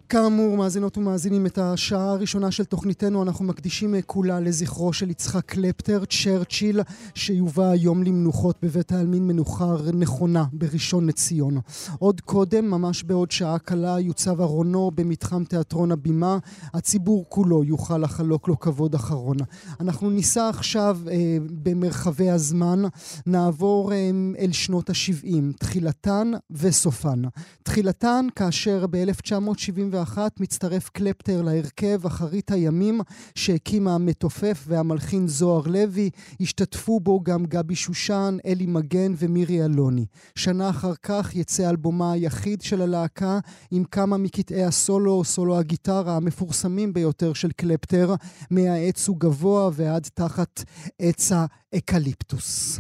כאמור, 0.10 0.58
מאזינות 0.58 0.98
ומאזינים, 0.98 1.46
את 1.46 1.58
השעה 1.58 2.12
הראשונה 2.12 2.52
של 2.52 2.64
תוכניתנו 2.64 3.24
אנחנו 3.24 3.46
מקדישים 3.46 3.96
כולה 4.06 4.40
לזכרו 4.40 4.94
של 4.94 5.10
יצחק 5.10 5.46
קלפטר, 5.46 6.04
צ'רצ'יל, 6.06 6.82
שיובא 7.14 7.70
היום 7.70 8.04
למנוחות 8.04 8.58
בבית 8.62 8.92
העלמין 8.92 9.28
מנוחה 9.28 9.76
נכונה 9.94 10.46
בראשון 10.54 11.08
לציון. 11.08 11.58
עוד 12.00 12.22
קודם, 12.22 12.72
ממש 12.72 13.04
בעוד 13.04 13.32
שעה 13.32 13.60
קלה, 13.60 14.00
יוצב 14.00 14.42
ארונו 14.42 14.92
במתחם 14.96 15.44
תיאטרון 15.44 15.92
הבימה. 15.92 16.38
הציבור 16.74 17.26
כולו 17.30 17.64
יוכל 17.64 17.98
לחלוק 17.98 18.48
לו 18.48 18.60
כבוד 18.60 18.96
אחרון. 18.96 19.38
אנחנו 19.80 20.10
ניסע 20.10 20.50
עכשיו 20.50 21.00
אה, 21.12 21.38
במרחבי 21.64 22.30
הזמן, 22.30 22.82
נעבור 23.26 23.94
אה, 23.94 24.10
אל 24.40 24.52
שנות 24.52 24.90
ה-70, 24.90 25.58
תחילתן 25.60 26.32
וסופן. 26.52 27.22
תחילתן 27.64 28.28
כאשר 28.36 28.86
ב-1971 30.00 30.18
מצטרף 30.40 30.90
קלפטר 30.90 31.42
להרכב 31.42 32.06
אחרית 32.06 32.52
הימים 32.52 33.02
שהקימה 33.36 33.96
המתופף 33.96 34.64
והמלחין 34.68 35.28
זוהר 35.28 35.68
לוי. 35.68 36.10
השתתפו 36.42 37.00
בו 37.00 37.22
גם 37.24 37.46
גבי 37.46 37.76
שושן, 37.76 38.38
אלי 38.46 38.66
מגן 38.66 39.14
ומירי 39.18 39.66
אלוני. 39.66 40.06
שנה 40.36 40.70
אחר 40.70 40.94
כך 41.04 41.36
יצא 41.36 41.70
אלבומה 41.70 42.12
היחיד 42.12 42.62
של 42.62 42.82
הלהקה 42.82 43.40
עם 43.72 43.84
כמה 43.84 44.18
מקטעי 44.18 44.64
הסולו, 44.64 45.24
סולו 45.24 45.60
הגיטרה 45.60 46.16
המפורסמים 46.16 46.94
ביותר 46.94 47.34
של 47.34 47.52
קלפטר, 47.52 48.16
מהעץ 48.52 49.08
הוא 49.08 49.18
גבוה 49.20 49.70
ועד 49.74 50.08
תחת 50.14 50.64
עץ 51.00 51.32
האקליפטוס. 51.32 52.80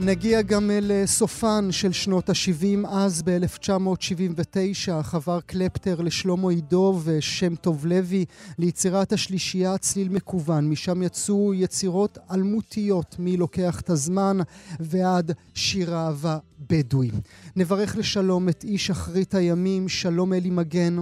נגיע 0.00 0.42
גם 0.42 0.70
אל 0.70 0.90
אה, 0.90 1.06
סופן 1.06 1.68
של 1.70 1.92
שנות 1.92 2.28
ה-70, 2.28 2.88
אז 2.88 3.22
ב-1979 3.22 5.02
חבר 5.02 5.40
קלפטר 5.40 6.00
לשלמה 6.00 6.50
עידו 6.50 6.98
ושם 7.04 7.54
טוב 7.54 7.86
לוי 7.86 8.24
ליצירת 8.58 9.12
השלישייה 9.12 9.78
צליל 9.78 10.08
מקוון. 10.08 10.70
משם 10.70 11.02
יצאו 11.02 11.54
יצירות 11.54 12.18
אלמותיות 12.34 13.16
מי 13.18 13.36
לוקח 13.36 13.80
את 13.80 13.90
הזמן 13.90 14.36
ועד 14.80 15.32
שיר 15.54 15.94
אהבה 15.94 16.38
בדואי. 16.70 17.10
נברך 17.56 17.96
לשלום 17.96 18.48
את 18.48 18.64
איש 18.64 18.90
אחרית 18.90 19.34
הימים, 19.34 19.88
שלום 19.88 20.32
אלי 20.32 20.50
מגן. 20.50 20.96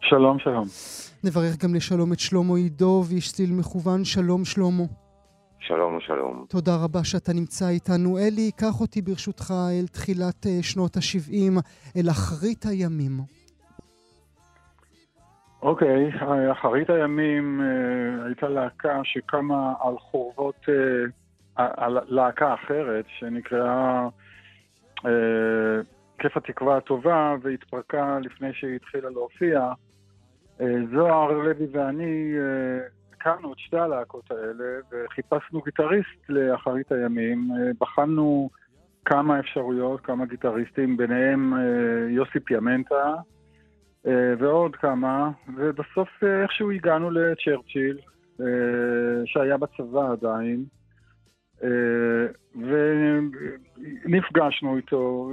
שלום, 0.00 0.38
שלום. 0.38 0.64
נברך 1.24 1.56
גם 1.56 1.74
לשלום 1.74 2.12
את 2.12 2.20
שלמה 2.20 2.56
עידו 2.56 3.04
ואיש 3.08 3.32
צליל 3.32 3.52
מכוון, 3.52 4.04
שלום 4.04 4.44
שלמה. 4.44 5.03
שלום, 5.66 6.00
שלום. 6.00 6.44
תודה 6.48 6.72
רבה 6.84 7.04
שאתה 7.04 7.32
נמצא 7.32 7.68
איתנו. 7.68 8.18
אלי, 8.18 8.50
קח 8.56 8.80
אותי 8.80 9.02
ברשותך 9.02 9.50
אל 9.50 9.86
תחילת 9.86 10.46
uh, 10.46 10.62
שנות 10.62 10.96
ה-70, 10.96 11.60
אל 11.96 12.10
אחרית 12.10 12.64
הימים. 12.64 13.12
אוקיי, 15.62 16.10
okay, 16.12 16.52
אחרית 16.52 16.90
הימים 16.90 17.60
uh, 17.60 18.26
הייתה 18.26 18.48
להקה 18.48 19.00
שקמה 19.04 19.72
על 19.80 19.94
חורבות 19.98 20.66
uh, 20.66 21.24
להקה 22.08 22.54
אחרת 22.54 23.04
שנקראה 23.18 24.08
אה, 25.06 25.80
כיף 26.18 26.36
התקווה 26.36 26.76
הטובה 26.76 27.34
והתפרקה 27.42 28.18
לפני 28.22 28.52
שהיא 28.52 28.76
התחילה 28.76 29.10
להופיע. 29.10 29.72
אה, 30.60 30.66
זוהר 30.92 31.32
לוי 31.32 31.66
ואני 31.72 32.32
אה, 32.36 32.86
הכרנו 33.26 33.52
את 33.52 33.58
שתי 33.58 33.76
הלהקות 33.76 34.30
האלה 34.30 34.80
וחיפשנו 34.90 35.60
גיטריסט 35.62 36.28
לאחרית 36.28 36.92
הימים. 36.92 37.48
אה, 37.52 37.70
בחנו 37.80 38.50
כמה 39.04 39.40
אפשרויות, 39.40 40.00
כמה 40.00 40.26
גיטריסטים, 40.26 40.96
ביניהם 40.96 41.54
אה, 41.54 41.60
יוסי 42.08 42.40
פיאמנטה 42.40 43.14
אה, 44.06 44.34
ועוד 44.38 44.76
כמה, 44.76 45.30
ובסוף 45.56 46.08
איכשהו 46.42 46.70
הגענו 46.70 47.10
לצ'רצ'יל, 47.10 47.98
שהיה 49.24 49.56
בצבא 49.56 50.12
עדיין. 50.12 50.64
ונפגשנו 54.04 54.76
איתו, 54.76 55.30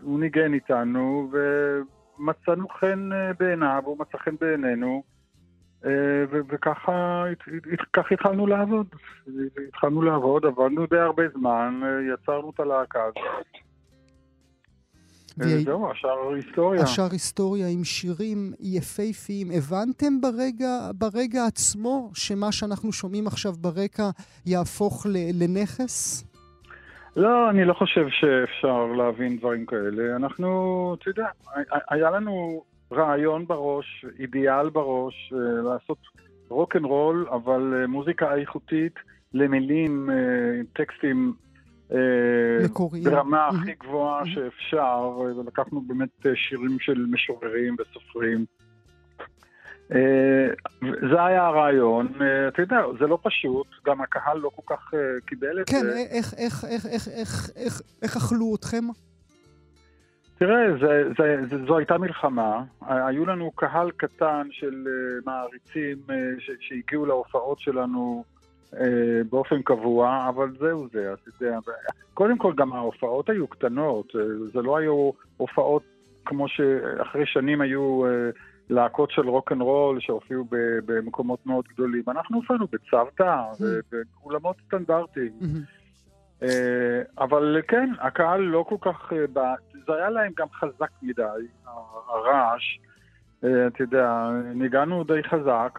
הוא 0.00 0.20
ניגן 0.20 0.54
איתנו, 0.54 1.30
ומצאנו 1.32 2.68
חן 2.68 3.10
בעיניו, 3.38 3.82
הוא 3.84 3.98
מצא 3.98 4.18
חן 4.18 4.34
בעינינו, 4.40 5.02
וככה 6.48 7.24
התחלנו 8.10 8.46
לעבוד. 8.46 8.86
התחלנו 9.68 10.02
לעבוד, 10.02 10.44
עבדנו 10.46 10.86
די 10.86 10.98
הרבה 10.98 11.22
זמן, 11.38 11.80
יצרנו 12.14 12.50
את 12.50 12.60
הלהקה 12.60 13.00
הזאת. 13.04 13.46
וזהו, 15.38 15.90
השאר 15.90 16.34
היסטוריה. 16.34 16.82
השאר 16.82 17.08
היסטוריה 17.12 17.68
עם 17.68 17.84
שירים 17.84 18.52
יפהפיים. 18.60 19.50
הבנתם 19.50 20.20
ברגע, 20.20 20.90
ברגע 20.94 21.46
עצמו 21.46 22.10
שמה 22.14 22.52
שאנחנו 22.52 22.92
שומעים 22.92 23.26
עכשיו 23.26 23.52
ברקע 23.52 24.10
יהפוך 24.46 25.06
לנכס? 25.34 26.24
לא, 27.16 27.50
אני 27.50 27.64
לא 27.64 27.74
חושב 27.74 28.06
שאפשר 28.08 28.86
להבין 28.86 29.36
דברים 29.36 29.66
כאלה. 29.66 30.16
אנחנו, 30.16 30.96
אתה 30.98 31.10
יודע, 31.10 31.26
היה 31.90 32.10
לנו 32.10 32.62
רעיון 32.92 33.46
בראש, 33.46 34.04
אידיאל 34.18 34.70
בראש, 34.70 35.32
אה, 35.32 35.62
לעשות 35.62 35.98
רוק 36.48 36.76
אנד 36.76 36.84
רול, 36.84 37.26
אבל 37.30 37.74
אה, 37.74 37.86
מוזיקה 37.86 38.34
איכותית 38.34 38.94
למילים, 39.34 40.10
אה, 40.10 40.16
טקסטים 40.72 41.32
מקוריים. 42.64 43.04
ברמה 43.04 43.48
הכי 43.48 43.72
גבוהה 43.80 44.22
שאפשר, 44.26 45.18
ולקחנו 45.18 45.80
באמת 45.80 46.26
שירים 46.34 46.78
של 46.80 47.06
משוררים 47.10 47.76
וסופרים. 47.78 48.44
זה 51.10 51.24
היה 51.24 51.46
הרעיון, 51.46 52.08
אתה 52.48 52.62
יודע, 52.62 52.80
זה 53.00 53.06
לא 53.06 53.18
פשוט, 53.22 53.66
גם 53.86 54.00
הקהל 54.00 54.38
לא 54.38 54.50
כל 54.56 54.74
כך 54.74 54.94
קיבל 55.26 55.60
את 55.60 55.70
כן, 55.70 55.80
זה. 55.80 55.92
כן, 55.92 56.16
איך, 56.16 56.34
איך, 56.34 56.64
איך, 56.64 56.86
איך, 56.86 57.08
איך, 57.08 57.50
איך, 57.56 57.82
איך 58.02 58.16
אכלו 58.16 58.54
אתכם? 58.54 58.84
תראה, 60.40 60.78
זה, 60.80 61.02
זה, 61.18 61.36
זה, 61.50 61.66
זו 61.66 61.78
הייתה 61.78 61.98
מלחמה, 61.98 62.64
היו 62.86 63.26
לנו 63.26 63.50
קהל 63.50 63.90
קטן 63.90 64.48
של 64.50 64.84
מעריצים 65.26 65.98
שהגיעו 66.60 67.06
להופעות 67.06 67.60
שלנו 67.60 68.24
אה, 68.74 69.20
באופן 69.30 69.62
קבוע, 69.62 70.26
אבל 70.28 70.48
זהו 70.58 70.88
זה, 70.92 71.12
אתה 71.12 71.44
יודע. 71.44 71.58
קודם 72.14 72.38
כל, 72.38 72.52
גם 72.56 72.72
ההופעות 72.72 73.30
היו 73.30 73.46
קטנות, 73.48 74.12
אה, 74.16 74.20
זה 74.52 74.62
לא 74.62 74.76
היו 74.76 75.10
הופעות 75.36 75.82
כמו 76.24 76.48
שאחרי 76.48 77.26
שנים 77.26 77.60
היו 77.60 78.06
אה, 78.06 78.10
להקות 78.70 79.10
של 79.10 79.28
רוק 79.28 79.52
אנד 79.52 79.62
רול 79.62 80.00
שהופיעו 80.00 80.44
במקומות 80.86 81.46
מאוד 81.46 81.64
גדולים. 81.68 82.02
אנחנו 82.08 82.36
הופענו 82.36 82.66
בצוותא, 82.72 83.42
באולמות 83.92 84.56
סטנדרטיים. 84.66 85.32
אבל 87.18 87.60
כן, 87.68 87.90
הקהל 87.98 88.40
לא 88.40 88.64
כל 88.68 88.76
כך... 88.80 89.12
זה 89.86 89.94
היה 89.94 90.10
להם 90.10 90.32
גם 90.36 90.46
חזק 90.52 90.90
מדי, 91.02 91.22
הרעש. 92.08 92.78
אתה 93.38 93.82
יודע, 93.82 94.30
ניגענו 94.54 95.04
די 95.04 95.22
חזק. 95.22 95.78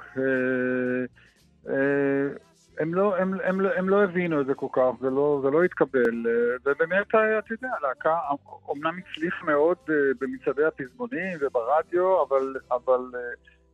הם 2.81 2.93
לא, 2.93 3.17
הם, 3.17 3.33
הם, 3.43 3.61
הם 3.75 3.89
לא 3.89 4.03
הבינו 4.03 4.41
את 4.41 4.45
זה 4.45 4.53
כל 4.53 4.67
כך, 4.71 4.91
זה 5.01 5.09
לא, 5.09 5.39
זה 5.43 5.49
לא 5.49 5.63
התקבל. 5.63 6.25
אה, 6.27 6.55
ובאמת, 6.65 7.07
אתה 7.07 7.53
יודע, 7.53 7.69
הלהקה 7.79 8.19
אומנם 8.67 8.93
הצליח 8.97 9.43
מאוד 9.43 9.77
אה, 9.89 9.95
במצעדי 10.21 10.65
הפזמונים 10.65 11.37
וברדיו, 11.41 12.23
אבל, 12.23 12.55
אבל 12.71 13.01
אה, 13.15 13.19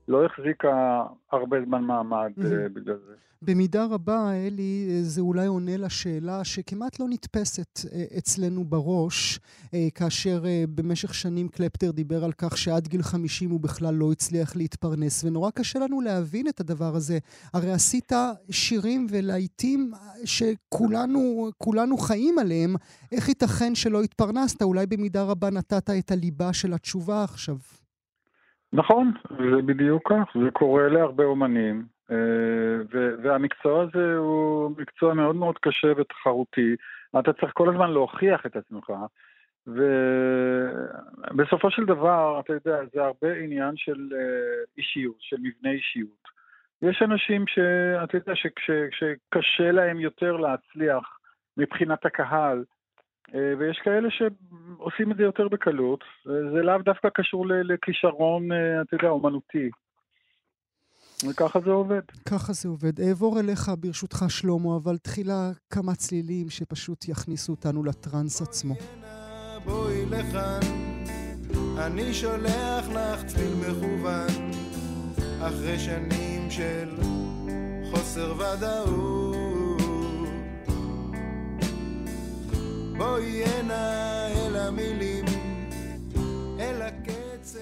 לא 0.08 0.26
החזיקה 0.26 1.04
הרבה 1.32 1.58
זמן 1.66 1.84
מעמד 1.84 2.32
בגלל 2.74 2.98
זה. 3.08 3.14
במידה 3.42 3.86
רבה, 3.86 4.32
אלי, 4.34 5.00
זה 5.02 5.22
אולי 5.22 5.48
עונה 5.48 5.78
לשאלה 5.78 6.44
שכמעט 6.44 7.00
לא 7.00 7.06
נתפסת 7.10 7.80
אה, 7.94 8.06
אצלנו 8.18 8.66
בראש, 8.66 9.40
אה, 9.74 9.88
כאשר 9.96 10.44
אה, 10.46 10.64
במשך 10.76 11.14
שנים 11.14 11.48
קלפטר 11.48 11.92
דיבר 11.92 12.24
על 12.24 12.32
כך 12.32 12.58
שעד 12.58 12.88
גיל 12.88 13.02
50 13.04 13.50
הוא 13.50 13.60
בכלל 13.60 13.94
לא 13.94 14.12
הצליח 14.12 14.56
להתפרנס, 14.56 15.24
ונורא 15.24 15.52
קשה 15.52 15.80
לנו 15.80 16.02
להבין 16.02 16.48
את 16.48 16.60
הדבר 16.60 16.96
הזה. 16.96 17.18
הרי 17.54 17.72
עשית 17.72 18.12
שירים 18.52 19.08
ולהיטים 19.10 19.92
שכולנו 20.26 21.98
חיים 22.00 22.40
עליהם, 22.40 22.76
איך 23.12 23.30
ייתכן 23.30 23.76
שלא 23.76 24.04
התפרנסת? 24.04 24.62
אולי 24.62 24.86
במידה 24.86 25.24
רבה 25.24 25.50
נתת 25.50 25.90
את 25.90 26.12
הליבה 26.12 26.54
של 26.54 26.74
התשובה 26.74 27.24
עכשיו. 27.24 27.58
נכון, 28.74 29.12
זה 29.30 29.62
בדיוק 29.66 30.12
כך, 30.14 30.38
זה 30.44 30.52
קורה 30.52 30.88
להרבה 30.88 31.24
אומנים. 31.24 31.86
אה, 32.12 32.16
והמקצוע 33.24 33.84
הזה 33.84 34.18
הוא 34.18 34.72
מקצוע 34.78 35.14
מאוד 35.14 35.36
מאוד 35.36 35.58
קשה 35.58 35.88
ותחרותי. 35.98 36.76
אתה 37.20 37.34
צריך 37.34 37.52
כל 37.56 37.70
הזמן 37.70 37.92
להוכיח 37.92 38.46
את 38.46 38.56
עצמך, 38.56 38.92
ובסופו 41.28 41.72
של 41.72 41.86
דבר, 41.86 42.40
אתה 42.40 42.54
יודע, 42.54 42.78
זה 42.94 43.04
הרבה 43.04 43.34
עניין 43.34 43.78
של 43.78 44.10
אה, 44.16 44.64
אישיות, 44.78 45.16
של 45.20 45.38
מבנה 45.40 45.72
אישיות. 45.72 46.28
יש 46.82 47.02
אנשים 47.02 47.48
שאתה 47.48 48.18
יודע 48.18 48.34
שקשה 48.92 49.72
להם 49.72 50.00
יותר 50.00 50.38
להצליח 50.38 51.20
מבחינת 51.58 52.06
הקהל, 52.06 52.64
ויש 53.34 53.80
כאלה 53.84 54.10
שעושים 54.12 55.12
את 55.12 55.18
זה 55.18 55.24
יותר 55.24 55.48
בקלות. 55.48 56.04
זה 56.26 56.62
לאו 56.62 56.78
דווקא 56.78 57.10
קשור 57.14 57.46
לכישרון, 57.48 58.50
אתה 58.82 58.96
יודע, 58.96 59.10
אומנותי. 59.10 59.70
וככה 61.30 61.60
זה 61.60 61.70
עובד. 61.70 62.02
ככה 62.30 62.54
זה 62.54 62.70
עובד. 62.70 63.02
אעבור 63.02 63.40
אליך 63.40 63.72
ברשותך 63.80 64.26
שלמה, 64.28 64.76
אבל 64.84 64.98
תחילה 64.98 65.52
כמה 65.70 65.96
צלילים 65.96 66.50
שפשוט 66.50 67.10
יכניסו 67.10 67.52
אותנו 67.52 67.84
לטראנס 67.84 68.42
עצמו. 68.42 68.76
בואי 69.66 70.06
לכאן, 70.06 70.60
אני 71.78 72.14
שולח 72.14 72.90
לך 72.90 73.26
צליל 73.26 73.54
מכוון, 73.56 74.52
אחרי 75.42 75.80
שנים 75.80 76.50
של 76.50 76.90
חוסר 77.92 78.34
ודאות. 78.34 79.27
בואי 82.98 83.44
הנה 83.44 84.28
אל 84.28 84.56
המילים, 84.56 85.26
אל 86.60 86.82
הקצב. 86.82 87.60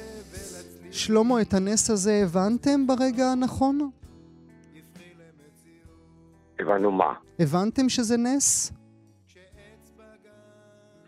שלמה, 0.92 1.42
את 1.42 1.54
הנס 1.54 1.90
הזה 1.90 2.12
הבנתם 2.24 2.88
ברגע 2.88 3.26
הנכון? 3.26 3.90
הבנו 6.60 6.92
מה? 6.92 7.14
הבנתם 7.40 7.90
שזה 7.90 8.18
נס? 8.18 8.74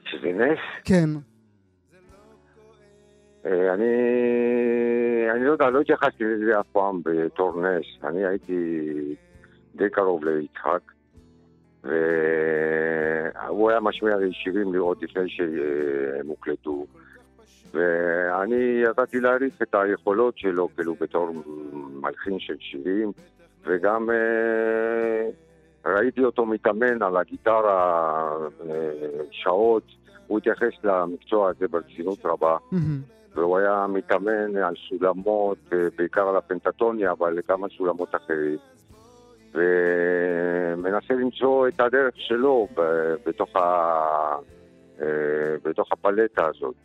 שזה 0.03 0.27
נס? 0.27 0.59
כן. 0.83 1.09
אה, 3.45 3.73
אני, 3.73 3.85
אני 5.35 5.45
לא 5.45 5.51
יודע, 5.51 5.69
לא 5.69 5.81
התייחסתי 5.81 6.23
לזה 6.23 6.59
אף 6.59 6.65
פעם 6.71 7.01
בתור 7.05 7.61
נס. 7.61 8.03
אני 8.03 8.25
הייתי 8.25 9.15
די 9.75 9.89
קרוב 9.89 10.23
ליצחק, 10.25 10.91
והוא 13.35 13.69
היה 13.69 13.79
משמיע 13.79 14.17
לי 14.17 14.33
שירים 14.33 14.73
לראות 14.73 15.03
לפני 15.03 15.29
שהם 15.29 16.27
הוקלטו. 16.27 16.85
ואני 17.73 18.83
ידעתי 18.89 19.19
להעריך 19.19 19.61
את 19.61 19.75
היכולות 19.75 20.37
שלו, 20.37 20.69
כאילו, 20.75 20.95
בתור 20.95 21.31
מלחין 21.73 22.39
של 22.39 22.55
שירים, 22.59 23.11
וגם 23.63 24.09
אה, 24.09 25.29
ראיתי 25.85 26.23
אותו 26.23 26.45
מתאמן 26.45 27.01
על 27.01 27.17
הגיטרה 27.17 28.31
אה, 28.69 29.23
שעות. 29.31 29.83
הוא 30.27 30.37
התייחס 30.37 30.73
למקצוע 30.83 31.49
הזה 31.49 31.67
ברצינות 31.67 32.25
רבה. 32.25 32.57
Mm-hmm. 32.57 33.35
והוא 33.35 33.57
היה 33.57 33.85
מתאמן 33.89 34.57
על 34.57 34.73
סולמות, 34.89 35.57
אה, 35.73 35.87
בעיקר 35.97 36.27
על 36.27 36.35
הפנטטוניה, 36.35 37.11
אבל 37.11 37.39
גם 37.49 37.63
על 37.63 37.69
סולמות 37.77 38.15
אחרים. 38.15 38.57
ומנסה 39.57 41.13
למצוא 41.13 41.67
את 41.67 41.79
הדרך 41.79 42.13
שלו 42.15 42.67
בתוך, 43.25 43.55
ה... 43.55 43.61
אה, 45.01 45.07
בתוך 45.63 45.91
הפלטה 45.91 46.45
הזאת. 46.45 46.75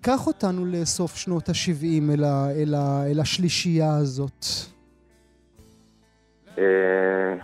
קח 0.00 0.26
אותנו 0.26 0.66
לסוף 0.66 1.16
שנות 1.16 1.48
ה-70 1.48 2.12
אל, 2.14 2.24
אל, 2.24 2.74
אל 3.10 3.20
השלישייה 3.20 3.96
הזאת. 3.96 4.44
אה, 6.58 7.34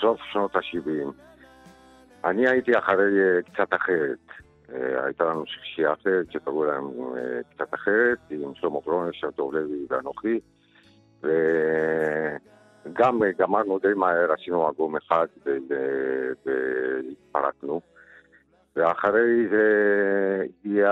סוף 0.00 0.20
שנות 0.32 0.56
ה-70. 0.56 1.12
אני 2.24 2.48
הייתי 2.48 2.78
אחרי 2.78 3.20
אה, 3.20 3.42
קצת 3.42 3.74
אחרת. 3.74 4.18
הייתה 5.04 5.24
לנו 5.24 5.44
שלישייה 5.46 5.92
אחרת 5.92 6.32
שקראו 6.32 6.64
להם 6.64 6.84
קצת 7.54 7.74
אחרת, 7.74 8.18
עם 8.30 8.54
שלמה 8.54 8.78
גרונר, 8.84 9.10
שרדור 9.12 9.52
לוי 9.52 9.86
ואנוכי. 9.90 10.40
וגם 12.86 13.20
גמרנו 13.38 13.78
די 13.78 13.94
מהר, 13.96 14.32
עשינו 14.32 14.68
אלבום 14.68 14.96
אחד 14.96 15.26
והתפרקנו. 16.44 17.80
ואחרי 18.76 19.48
זה 19.50 20.44
הגיע 20.44 20.88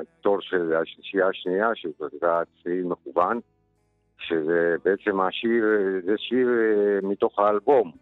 התור 0.00 0.40
של 0.40 0.74
השלישייה 0.74 1.28
השנייה, 1.28 1.70
שזאת 1.74 2.12
הייתה 2.12 2.42
צליל 2.62 2.86
מכוון, 2.86 3.40
שזה 4.18 4.74
בעצם 4.84 5.20
השיר, 5.20 5.64
זה 6.04 6.14
שיר 6.18 6.48
מתוך 7.02 7.38
האלבום. 7.38 7.92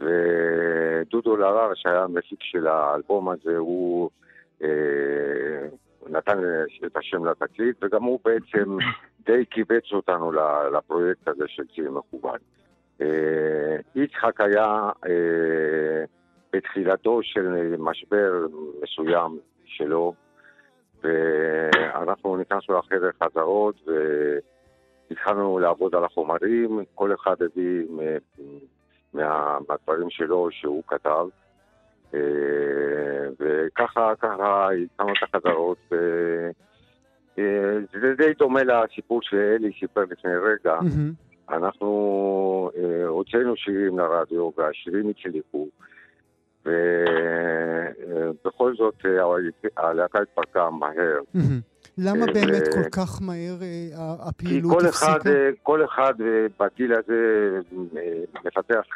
ודודו 0.00 1.36
לרר, 1.36 1.74
שהיה 1.74 2.02
המפיק 2.02 2.42
של 2.42 2.66
האלבום 2.66 3.28
הזה, 3.28 3.56
הוא 3.56 4.10
אה, 4.62 5.68
נתן 6.08 6.38
את 6.86 6.96
השם 6.96 7.24
לתקליט, 7.24 7.76
וגם 7.82 8.02
הוא 8.02 8.20
בעצם 8.24 8.76
די 9.26 9.44
קיבץ 9.44 9.92
אותנו 9.92 10.32
לפרויקט 10.76 11.28
הזה 11.28 11.44
של 11.48 11.62
ציר 11.74 11.90
מכוון. 11.90 12.38
אה, 13.00 13.76
יצחק 13.94 14.40
היה 14.40 14.90
אה, 15.06 16.04
בתחילתו 16.52 17.22
של 17.22 17.74
משבר 17.78 18.46
מסוים 18.82 19.38
שלו, 19.64 20.14
ואנחנו 21.02 22.36
נכנסנו 22.36 22.78
לחדר 22.78 23.10
חזרות 23.22 23.88
והתחלנו 25.10 25.58
לעבוד 25.58 25.94
על 25.94 26.04
החומרים, 26.04 26.84
כל 26.94 27.14
אחד 27.14 27.42
הביא 27.42 27.86
מה, 29.12 29.58
מהדברים 29.68 30.10
שלו 30.10 30.48
שהוא 30.50 30.82
כתב. 30.86 31.26
אה, 32.14 32.20
וככה, 33.40 34.12
ככה 34.20 34.68
התחלנו 34.84 35.12
את 35.12 35.22
החזרות. 35.22 35.78
אה, 35.92 36.50
זה 38.00 38.14
די 38.18 38.32
דומה 38.38 38.60
לסיפור 38.62 39.20
שאלי 39.22 39.70
סיפר 39.80 40.04
לפני 40.10 40.36
רגע. 40.36 40.78
אנחנו 41.50 42.70
אה, 42.76 43.06
הוצאנו 43.06 43.56
שירים 43.56 43.98
לרדיו 43.98 44.50
והשירים 44.56 45.10
הצליחו. 45.10 45.68
ובכל 46.66 48.76
זאת 48.76 48.94
הלהקה 49.76 50.18
התפרקה 50.22 50.70
מהר. 50.70 51.20
למה 51.98 52.26
באמת 52.26 52.62
כל 52.72 52.90
כך 52.92 53.22
מהר 53.22 53.56
הפעילות 54.28 54.82
הפסיקה? 54.82 55.18
כי 55.22 55.28
כל 55.62 55.84
אחד 55.84 56.14
בגיל 56.60 56.92
הזה 56.92 57.50
מפתח 58.44 58.86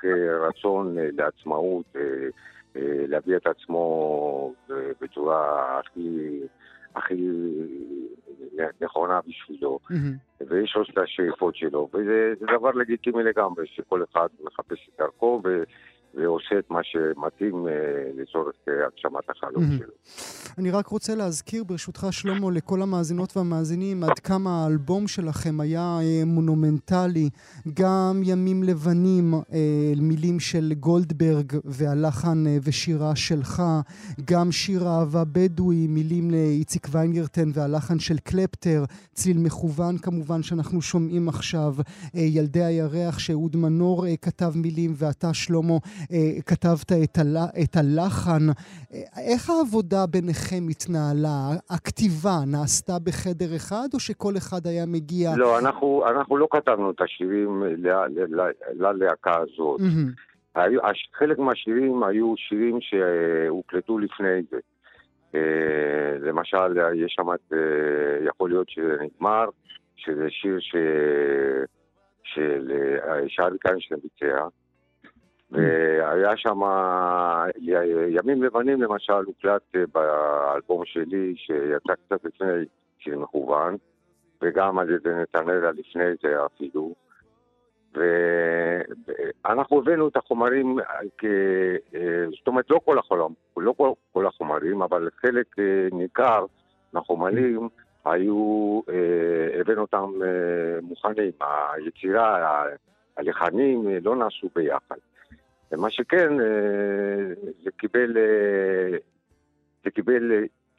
רצון 0.49 0.97
לעצמאות, 0.99 1.97
להביא 2.77 3.37
את 3.37 3.47
עצמו 3.47 4.55
בצורה 5.01 5.79
הכי... 5.79 6.41
הכי 6.95 7.29
נכונה 8.81 9.21
בשבילו, 9.27 9.79
mm-hmm. 9.91 10.45
ויש 10.49 10.77
לו 10.77 10.83
את 10.83 10.99
השאיפות 10.99 11.57
שלו, 11.57 11.89
וזה 11.95 12.35
דבר 12.59 12.71
לגיטימי 12.71 13.23
לגמרי, 13.23 13.67
שכל 13.67 14.05
אחד 14.13 14.29
מחפש 14.45 14.89
את 14.89 15.01
דרכו, 15.01 15.43
ועושה 16.15 16.59
את 16.59 16.71
מה 16.71 16.81
שמתאים 16.83 17.69
אה, 17.69 17.73
לצורך 18.17 18.55
אה, 18.69 18.73
הגשמת 18.87 19.31
החלום. 19.31 19.65
שלו. 19.79 20.55
אני 20.59 20.71
רק 20.71 20.87
רוצה 20.87 21.15
להזכיר 21.15 21.65
ברשותך 21.65 22.07
שלמה 22.11 22.51
לכל 22.51 22.83
המאזינות 22.83 23.37
והמאזינים 23.37 24.05
עד 24.05 24.19
כמה 24.19 24.65
האלבום 24.65 25.09
שלכם 25.09 25.61
היה 25.61 25.99
אה, 26.03 26.25
מונומנטלי, 26.27 27.31
גם 27.75 28.21
ימים 28.25 28.63
לבנים, 28.63 29.35
מילים 29.97 30.41
של 30.41 30.73
גולדברג 30.81 31.53
והלחן 31.65 32.45
ושירה 32.63 33.17
שלך, 33.17 33.63
גם 34.25 34.53
שיר 34.53 34.89
אהבה 34.89 35.23
בדואי, 35.33 35.87
מילים 35.87 36.31
לאיציק 36.31 36.87
ויינגרטן 36.91 37.51
והלחן 37.55 37.99
של 37.99 38.19
קלפטר, 38.19 38.85
צליל 39.13 39.39
מכוון 39.39 39.99
כמובן 39.99 40.43
שאנחנו 40.43 40.83
שומעים 40.83 41.29
עכשיו, 41.29 41.75
ילדי 42.15 42.65
הירח 42.65 43.19
שאהוד 43.19 43.57
מנור 43.57 44.05
כתב 44.23 44.53
מילים 44.55 44.93
ואתה 44.97 45.35
שלמה 45.35 45.79
כתבת 46.47 46.93
את, 46.93 47.19
הל... 47.19 47.37
את 47.63 47.77
הלחן. 47.77 48.49
אה, 48.51 49.01
איך 49.33 49.51
העבודה 49.51 50.07
ביניכם 50.07 50.63
התנהלה? 50.71 51.39
הכתיבה 51.71 52.37
נעשתה 52.47 52.93
בחדר 53.05 53.57
אחד, 53.57 53.89
או 53.95 54.01
שכל 54.01 54.33
אחד 54.37 54.67
היה 54.67 54.87
מגיע... 54.87 55.31
לא, 55.37 55.59
אנחנו, 55.59 56.03
אנחנו 56.11 56.37
לא 56.37 56.49
כתבנו 56.51 56.91
את 56.91 57.01
השירים 57.01 57.63
ללהקה 58.75 59.39
הזאת. 59.39 59.81
Mm-hmm. 59.81 60.31
היו, 60.55 60.81
חלק 61.15 61.39
מהשירים 61.39 62.05
היו 62.05 62.35
שירים 62.37 62.79
שהוקלטו 62.81 63.99
לפני 63.99 64.43
זה. 64.51 64.59
אה, 65.35 66.19
למשל, 66.21 66.79
יש 66.95 67.17
שם, 67.17 67.29
יכול 68.27 68.51
להיות 68.51 68.69
שזה 68.69 68.97
נגמר, 69.01 69.45
שזה 69.97 70.27
שיר 70.31 70.59
ש... 70.61 70.75
של 72.35 72.73
שארי 73.29 73.59
קיינשטיין 73.59 74.01
ביצע. 74.01 74.47
והיה 75.53 76.37
שם 76.37 76.61
ימים 78.09 78.43
לבנים 78.43 78.83
למשל, 78.83 79.13
הוקלט 79.13 79.63
אה, 79.77 79.85
באלבום 79.95 80.85
שלי 80.85 81.35
שיצא 81.37 81.95
קצת 82.07 82.25
לפני 82.25 82.65
שיר 82.99 83.19
מכוון, 83.19 83.77
וגם 84.43 84.79
על 84.79 84.91
ידי 84.91 85.11
נתנאלה 85.23 85.71
לפני 85.71 86.05
זה 86.23 86.47
אפילו. 86.47 86.95
ואנחנו 87.95 89.79
הבאנו 89.79 90.09
את 90.09 90.17
החומרים, 90.17 90.79
כ... 91.19 91.25
אה, 91.95 92.25
זאת 92.39 92.47
אומרת 92.47 92.71
לא 92.71 92.81
כל, 92.85 92.99
החומרים, 92.99 93.35
לא 93.57 93.73
כל, 93.77 93.91
כל 94.13 94.27
החומרים, 94.27 94.83
אבל 94.83 95.09
חלק 95.21 95.59
אה, 95.59 95.89
ניכר 95.93 96.45
מהחומרים 96.93 97.69
היו, 98.05 98.81
הבאנו 99.61 99.81
אותם 99.81 100.11
מוכנים. 100.83 101.33
היצירה, 101.41 102.65
הלחנים 103.17 103.89
לא 104.03 104.17
נעשו 104.17 104.49
ביחד. 104.55 104.97
ומה 105.73 105.91
שכן, 105.91 106.41
אה, 106.41 107.35
זה 107.65 107.71
קיבל, 107.77 108.17
אה, 108.17 108.99
זה 109.85 109.91
קיבל 109.91 110.33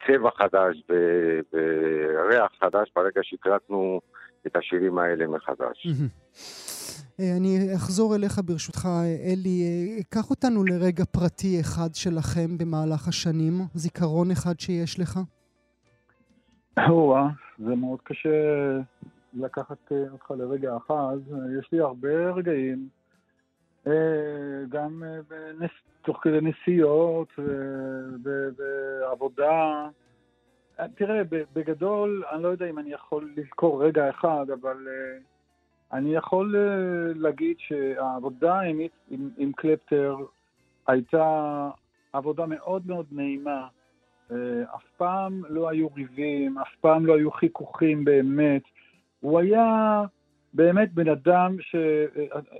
צבע 0.06 0.30
חדש 0.36 0.82
וריח 1.52 2.52
חדש 2.60 2.92
ברגע 2.96 3.20
שהקלטנו 3.22 4.00
את 4.46 4.56
השירים 4.56 4.98
האלה 4.98 5.26
מחדש. 5.26 5.86
אה, 7.20 7.36
אני 7.36 7.74
אחזור 7.76 8.14
אליך 8.14 8.40
ברשותך, 8.44 8.88
אלי. 9.32 9.62
קח 10.08 10.30
אותנו 10.30 10.64
לרגע 10.64 11.04
פרטי 11.04 11.60
אחד 11.60 11.94
שלכם 11.94 12.58
במהלך 12.58 13.08
השנים, 13.08 13.52
זיכרון 13.74 14.30
אחד 14.30 14.60
שיש 14.60 15.00
לך. 15.00 15.18
זה 17.58 17.74
מאוד 17.74 17.98
קשה 18.02 18.28
לקחת 19.34 19.92
אותך 20.12 20.30
לרגע 20.30 20.76
אחד. 20.76 21.16
יש 21.60 21.68
לי 21.72 21.80
הרבה 21.80 22.30
רגעים 22.30 22.88
גם 24.68 25.02
אה, 25.04 25.20
בנס... 25.28 25.70
תוך 26.02 26.18
כדי 26.22 26.38
נסיעות 26.40 27.28
ועבודה. 28.56 29.88
אה, 30.80 30.86
תראה, 30.94 31.22
בגדול, 31.52 32.24
אני 32.32 32.42
לא 32.42 32.48
יודע 32.48 32.70
אם 32.70 32.78
אני 32.78 32.92
יכול 32.92 33.32
לזכור 33.36 33.84
רגע 33.84 34.10
אחד, 34.10 34.46
אבל 34.52 34.76
אני 35.92 36.14
יכול 36.14 36.56
להגיד 37.14 37.56
שהעבודה 37.58 38.60
עם, 38.60 38.80
עם, 39.10 39.30
עם 39.36 39.52
קלפטר 39.52 40.16
הייתה 40.86 41.68
עבודה 42.12 42.46
מאוד 42.46 42.86
מאוד 42.86 43.06
נעימה. 43.12 43.66
אף 44.74 44.84
פעם 44.96 45.42
לא 45.48 45.68
היו 45.68 45.88
ריבים, 45.96 46.58
אף 46.58 46.74
פעם 46.80 47.06
לא 47.06 47.16
היו 47.16 47.30
חיכוכים 47.30 48.04
באמת. 48.04 48.62
הוא 49.20 49.40
היה... 49.40 50.02
באמת 50.52 50.92
בן 50.94 51.08
אדם 51.08 51.56
ש, 51.60 51.76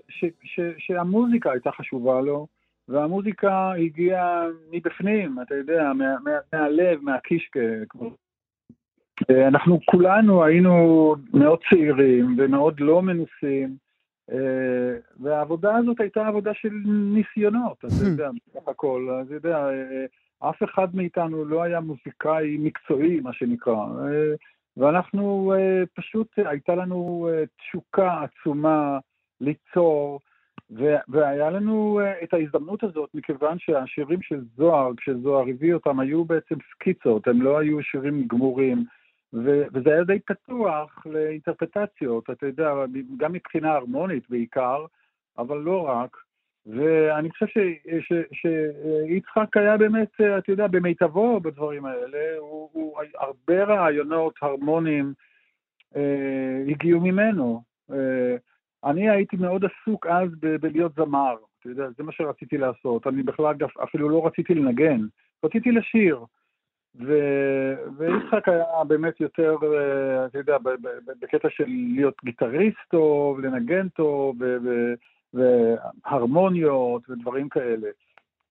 ש, 0.08 0.24
ש, 0.44 0.60
שהמוזיקה 0.78 1.52
הייתה 1.52 1.70
חשובה 1.72 2.20
לו, 2.20 2.46
והמוזיקה 2.88 3.72
הגיעה 3.72 4.46
מבפנים, 4.70 5.36
אתה 5.42 5.54
יודע, 5.54 5.92
מה, 5.92 6.16
מה, 6.24 6.30
מהלב, 6.52 7.00
מהקישקע. 7.02 7.60
אנחנו 9.30 9.78
כולנו 9.84 10.44
היינו 10.44 11.14
מאוד 11.34 11.58
צעירים 11.70 12.36
ומאוד 12.38 12.80
לא 12.80 13.02
מנוסים, 13.02 13.76
והעבודה 15.20 15.76
הזאת 15.76 16.00
הייתה 16.00 16.26
עבודה 16.26 16.54
של 16.54 16.72
ניסיונות, 16.86 17.78
אתה 17.78 17.86
hmm. 17.86 18.06
יודע, 18.06 18.30
בסך 18.46 18.68
הכל, 18.68 19.08
אתה 19.26 19.34
יודע, 19.34 19.68
אף 20.38 20.62
אחד 20.62 20.96
מאיתנו 20.96 21.44
לא 21.44 21.62
היה 21.62 21.80
מוזיקאי 21.80 22.56
מקצועי, 22.60 23.20
מה 23.20 23.32
שנקרא. 23.32 23.86
ואנחנו 24.76 25.54
uh, 25.56 25.86
פשוט, 25.94 26.28
הייתה 26.36 26.74
לנו 26.74 27.28
uh, 27.30 27.46
תשוקה 27.58 28.24
עצומה 28.24 28.98
ליצור, 29.40 30.20
והיה 31.08 31.50
לנו 31.50 32.00
uh, 32.00 32.24
את 32.24 32.34
ההזדמנות 32.34 32.84
הזאת, 32.84 33.10
מכיוון 33.14 33.58
שהשירים 33.58 34.22
של 34.22 34.40
זוהר, 34.56 34.90
כשזוהר 34.96 35.48
הביא 35.48 35.74
אותם, 35.74 36.00
היו 36.00 36.24
בעצם 36.24 36.54
סקיצות, 36.74 37.28
הם 37.28 37.42
לא 37.42 37.58
היו 37.58 37.82
שירים 37.82 38.26
גמורים, 38.26 38.84
וזה 39.32 39.92
היה 39.92 40.04
די 40.04 40.18
פתוח 40.18 41.06
לאינטרפטציות, 41.06 42.30
אתה 42.30 42.46
יודע, 42.46 42.72
גם 43.16 43.32
מבחינה 43.32 43.72
הרמונית 43.72 44.30
בעיקר, 44.30 44.86
אבל 45.38 45.58
לא 45.58 45.88
רק. 45.88 46.16
ואני 46.66 47.30
חושב 47.30 47.46
שיצחק 48.32 49.56
היה 49.56 49.76
באמת, 49.76 50.20
אתה 50.38 50.52
יודע, 50.52 50.66
במיטבו 50.66 51.40
בדברים 51.40 51.86
האלה, 51.86 52.38
הוא, 52.38 52.70
הוא 52.72 52.98
הרבה 53.18 53.64
רעיונות 53.64 54.34
הרמוניים 54.42 55.12
אה, 55.96 56.62
הגיעו 56.68 57.00
ממנו. 57.00 57.62
אה, 57.92 58.36
אני 58.84 59.10
הייתי 59.10 59.36
מאוד 59.36 59.64
עסוק 59.64 60.06
אז 60.06 60.28
ב- 60.40 60.56
בלהיות 60.56 60.92
זמר, 60.94 61.36
אתה 61.60 61.68
יודע, 61.68 61.88
זה 61.96 62.02
מה 62.02 62.12
שרציתי 62.12 62.58
לעשות. 62.58 63.06
אני 63.06 63.22
בכלל 63.22 63.54
אפילו 63.82 64.08
לא 64.08 64.26
רציתי 64.26 64.54
לנגן, 64.54 65.00
רציתי 65.44 65.72
לשיר. 65.72 66.24
ו- 66.94 67.74
ויצחק 67.96 68.48
היה 68.48 68.84
באמת 68.86 69.20
יותר, 69.20 69.56
אה, 69.62 70.26
אתה 70.26 70.38
יודע, 70.38 70.56
בקטע 71.20 71.48
של 71.50 71.64
להיות 71.66 72.14
גיטריסט 72.24 72.78
טוב, 72.90 73.40
לנגן 73.40 73.88
טוב, 73.88 74.36
ו- 74.42 74.94
והרמוניות 75.34 77.10
ודברים 77.10 77.48
כאלה. 77.48 77.88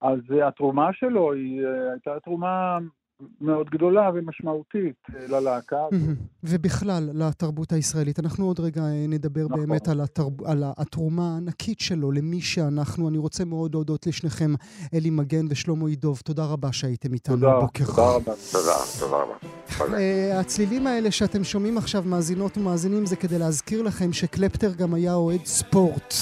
אז 0.02 0.20
התרומה 0.48 0.90
שלו 0.94 1.34
היא 1.34 1.66
אה, 1.66 1.92
הייתה 1.92 2.20
תרומה 2.24 2.78
מאוד 3.42 3.70
גדולה 3.70 4.10
ומשמעותית 4.14 4.96
אה, 5.16 5.26
ללהקה 5.28 5.78
הזאת. 5.92 6.18
ובכלל, 6.44 7.10
לתרבות 7.14 7.72
הישראלית. 7.72 8.20
אנחנו 8.20 8.46
עוד 8.46 8.60
רגע 8.60 8.82
אה, 8.82 9.06
נדבר 9.08 9.46
נכון. 9.46 9.60
באמת 9.60 9.88
על, 9.88 10.02
התרב... 10.02 10.44
על 10.44 10.64
התרומה 10.78 11.34
הענקית 11.34 11.80
שלו, 11.80 12.12
למי 12.12 12.42
שאנחנו. 12.42 13.10
אני 13.10 13.18
רוצה 13.18 13.46
מאוד 13.46 13.74
להודות 13.76 14.08
לשניכם, 14.08 14.52
אלי 14.94 15.10
מגן 15.10 15.46
ושלמה 15.50 15.90
ידוב. 15.90 16.22
תודה 16.26 16.46
רבה 16.46 16.72
שהייתם 16.72 17.14
איתנו 17.14 17.36
תודה, 17.36 17.52
הבוקר. 17.52 17.86
תודה 17.86 18.16
רבה. 18.16 18.34
תודה, 18.52 18.76
תודה 19.00 19.18
רבה. 19.18 20.40
הצלילים 20.40 20.88
האלה 20.88 21.12
שאתם 21.12 21.44
שומעים 21.44 21.78
עכשיו, 21.78 22.04
מאזינות 22.06 22.58
ומאזינים, 22.58 23.06
זה 23.06 23.16
כדי 23.16 23.40
להזכיר 23.40 23.82
לכם 23.82 24.14
שקלפטר 24.14 24.74
גם 24.78 24.94
היה 24.94 25.14
אוהד 25.14 25.46
ספורט. 25.46 26.14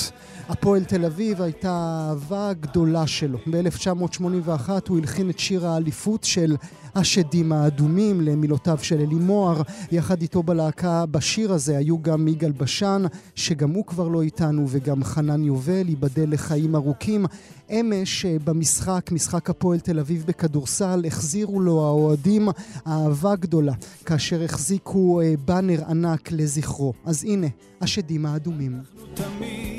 הפועל 0.49 0.83
תל 0.83 1.05
אביב 1.05 1.41
הייתה 1.41 1.71
האהבה 1.71 2.49
הגדולה 2.49 3.07
שלו. 3.07 3.37
ב-1981 3.51 4.69
הוא 4.87 4.97
הלחין 4.97 5.29
את 5.29 5.39
שיר 5.39 5.67
האליפות 5.67 6.23
של 6.23 6.55
השדים 6.95 7.51
האדומים 7.51 8.21
למילותיו 8.21 8.77
של 8.81 8.95
אלי 8.95 9.15
מוהר. 9.15 9.61
יחד 9.91 10.21
איתו 10.21 10.43
בלהקה 10.43 11.05
בשיר 11.05 11.53
הזה 11.53 11.77
היו 11.77 12.01
גם 12.01 12.27
יגאל 12.27 12.51
בשן, 12.51 13.03
שגם 13.35 13.71
הוא 13.71 13.85
כבר 13.85 14.07
לא 14.07 14.21
איתנו, 14.21 14.65
וגם 14.69 15.03
חנן 15.03 15.43
יובל, 15.43 15.89
ייבדל 15.89 16.33
לחיים 16.33 16.75
ארוכים. 16.75 17.25
אמש 17.71 18.25
אה, 18.25 18.37
במשחק, 18.43 19.09
משחק 19.11 19.49
הפועל 19.49 19.79
תל 19.79 19.99
אביב 19.99 20.23
בכדורסל, 20.27 21.03
החזירו 21.07 21.59
לו 21.59 21.85
האוהדים 21.85 22.49
אהבה 22.87 23.35
גדולה, 23.35 23.73
כאשר 24.05 24.43
החזיקו 24.43 25.21
אה, 25.21 25.33
באנר 25.45 25.83
ענק 25.89 26.31
לזכרו. 26.31 26.93
אז 27.05 27.23
הנה, 27.23 27.47
השדים 27.81 28.25
האדומים. 28.25 28.79
תמיד 29.13 29.78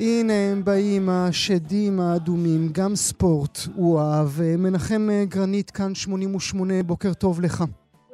הנה 0.00 0.32
הם 0.32 0.64
באים, 0.64 1.08
השדים 1.08 2.00
האדומים, 2.00 2.68
גם 2.72 2.96
ספורט 2.96 3.58
הוא 3.74 4.00
אהב. 4.00 4.56
מנחם 4.58 5.08
גרנית, 5.28 5.70
כאן 5.70 5.94
88, 5.94 6.82
בוקר 6.82 7.14
טוב 7.14 7.40
לך. 7.40 7.64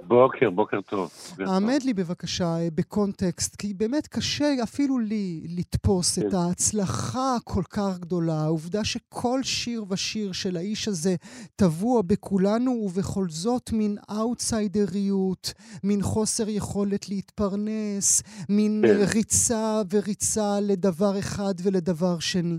בוקר, 0.08 0.50
בוקר 0.50 0.80
טוב. 0.80 1.10
העמד 1.38 1.82
לי 1.84 1.94
בבקשה 1.94 2.56
אה, 2.56 2.68
בקונטקסט, 2.74 3.56
כי 3.56 3.74
באמת 3.74 4.06
קשה 4.06 4.54
אפילו 4.62 4.98
לי 4.98 5.46
לתפוס 5.48 6.18
כן. 6.18 6.28
את 6.28 6.34
ההצלחה 6.34 7.36
הכל 7.36 7.62
כך 7.70 7.98
גדולה, 7.98 8.40
העובדה 8.40 8.84
שכל 8.84 9.42
שיר 9.42 9.84
ושיר 9.88 10.32
של 10.32 10.56
האיש 10.56 10.88
הזה 10.88 11.16
טבוע 11.56 12.02
בכולנו, 12.02 12.70
ובכל 12.70 13.28
זאת 13.28 13.72
מין 13.72 13.96
אאוטסיידריות, 14.10 15.52
מין 15.84 16.02
חוסר 16.02 16.48
יכולת 16.48 17.08
להתפרנס, 17.08 18.22
מין 18.48 18.84
כן. 18.86 19.04
ריצה 19.14 19.82
וריצה 19.90 20.60
לדבר 20.60 21.18
אחד 21.18 21.54
ולדבר 21.62 22.18
שני. 22.18 22.58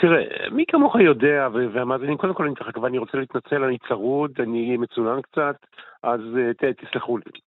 תראה, 0.00 0.24
מי 0.50 0.64
כמוך 0.68 0.96
יודע, 0.96 1.48
והמאזינים, 1.52 2.16
קודם 2.16 2.34
כל 2.34 2.46
אני 2.46 2.54
צחק, 2.54 2.76
ואני 2.76 2.98
רוצה 2.98 3.18
להתנצל, 3.18 3.64
אני 3.64 3.78
צרוד, 3.88 4.30
אני 4.40 4.76
מצונן 4.76 5.20
קצת, 5.22 5.56
אז 6.02 6.20
אה, 6.38 6.54
ת, 6.54 6.64
תסלחו 6.64 7.18
לי. 7.18 7.40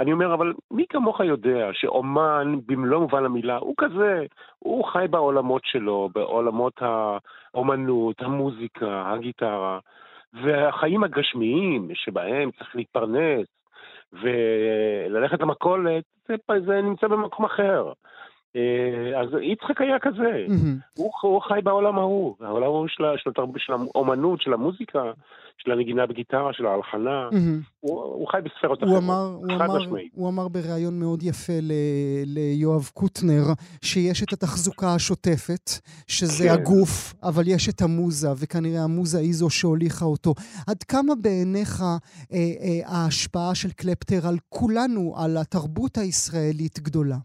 אני 0.00 0.12
אומר, 0.12 0.34
אבל 0.34 0.52
מי 0.70 0.84
כמוך 0.88 1.20
יודע 1.20 1.68
שאומן, 1.72 2.54
במלוא 2.66 3.00
מובן 3.00 3.24
המילה, 3.24 3.56
הוא 3.56 3.74
כזה, 3.78 4.24
הוא 4.58 4.84
חי 4.84 5.06
בעולמות 5.10 5.62
שלו, 5.64 6.08
בעולמות 6.14 6.82
האומנות, 6.82 8.22
המוזיקה, 8.22 9.02
הגיטרה, 9.06 9.78
והחיים 10.32 11.04
הגשמיים, 11.04 11.88
שבהם 11.94 12.50
צריך 12.50 12.76
להתפרנס 12.76 13.46
וללכת 14.12 15.40
למכולת, 15.40 16.04
זה, 16.28 16.34
זה 16.66 16.80
נמצא 16.80 17.08
במקום 17.08 17.44
אחר. 17.44 17.92
אה, 18.56 19.20
אז 19.20 19.28
יצחק 19.42 19.80
היה 19.80 19.98
כזה, 19.98 20.46
הוא, 20.96 21.10
הוא 21.22 21.42
חי 21.42 21.60
בעולם 21.64 21.98
ההוא, 21.98 22.34
העולם 22.40 22.64
ההוא 22.64 22.88
של, 22.88 23.04
של, 23.16 23.30
של 23.58 23.72
האומנות, 23.72 24.40
של 24.40 24.52
המוזיקה, 24.52 25.02
של 25.58 25.72
הנגינה 25.72 26.06
בגיטרה, 26.06 26.52
של 26.52 26.66
ההלחנה, 26.66 27.28
הוא, 27.80 28.02
הוא 28.02 28.28
חי 28.28 28.38
בספרות 28.44 28.82
אחרות, 28.82 29.02
חד 29.58 29.66
משמעית. 29.76 30.12
הוא 30.14 30.28
אמר 30.28 30.48
בריאיון 30.48 31.00
מאוד 31.00 31.22
יפה 31.22 31.52
ל, 31.62 31.72
ליואב 32.26 32.90
קוטנר, 32.94 33.42
שיש 33.84 34.22
את 34.22 34.32
התחזוקה 34.32 34.94
השוטפת, 34.94 35.70
שזה 36.06 36.44
כן. 36.44 36.54
הגוף, 36.54 37.14
אבל 37.22 37.42
יש 37.46 37.68
את 37.68 37.82
המוזה, 37.82 38.28
וכנראה 38.42 38.84
המוזה 38.84 39.18
היא 39.18 39.34
זו 39.34 39.50
שהוליכה 39.50 40.04
אותו. 40.04 40.34
עד 40.66 40.82
כמה 40.82 41.14
בעיניך 41.22 41.82
אה, 41.82 41.96
אה, 42.32 42.80
ההשפעה 42.86 43.54
של 43.54 43.70
קלפטר 43.70 44.28
על 44.28 44.36
כולנו, 44.48 45.14
על 45.16 45.36
התרבות 45.36 45.98
הישראלית 45.98 46.78
גדולה? 46.78 47.16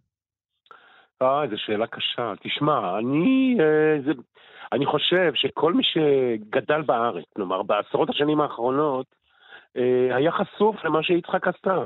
אה, 1.21 1.47
זו 1.49 1.57
שאלה 1.57 1.87
קשה. 1.87 2.33
תשמע, 2.41 2.99
אני, 2.99 3.57
אה, 3.59 4.01
זה, 4.05 4.11
אני 4.71 4.85
חושב 4.85 5.31
שכל 5.35 5.73
מי 5.73 5.83
שגדל 5.83 6.81
בארץ, 6.81 7.25
כלומר, 7.35 7.63
בעשרות 7.63 8.09
השנים 8.09 8.41
האחרונות, 8.41 9.05
אה, 9.77 10.15
היה 10.15 10.31
חשוף 10.31 10.83
למה 10.83 11.03
שיצחק 11.03 11.47
עשתה. 11.47 11.83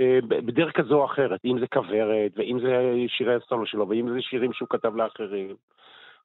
אה, 0.00 0.18
בדרך 0.28 0.76
כזו 0.76 1.00
או 1.00 1.04
אחרת, 1.04 1.40
אם 1.44 1.58
זה 1.60 1.66
כוורת, 1.66 2.32
ואם 2.36 2.58
זה 2.60 2.94
שירי 3.08 3.34
הסולו 3.34 3.66
שלו, 3.66 3.88
ואם 3.88 4.08
זה 4.14 4.22
שירים 4.22 4.52
שהוא 4.52 4.68
כתב 4.68 4.96
לאחרים. 4.96 5.56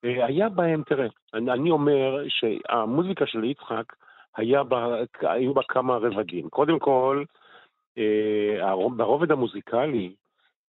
אה, 0.06 0.26
היה 0.26 0.50
בהם, 0.50 0.84
תראה, 0.86 1.08
אני, 1.34 1.52
אני 1.52 1.72
אומר 1.72 2.24
שהמוזיקה 2.28 3.26
של 3.26 3.44
יצחק, 3.44 3.94
היה 4.38 4.64
בה, 4.64 4.96
היו 5.22 5.54
בה 5.54 5.62
כמה 5.68 5.98
רבדים. 5.98 6.50
קודם 6.50 6.80
כל, 6.80 7.24
אה, 7.98 8.76
ברובד 8.98 9.32
המוזיקלי, 9.32 10.14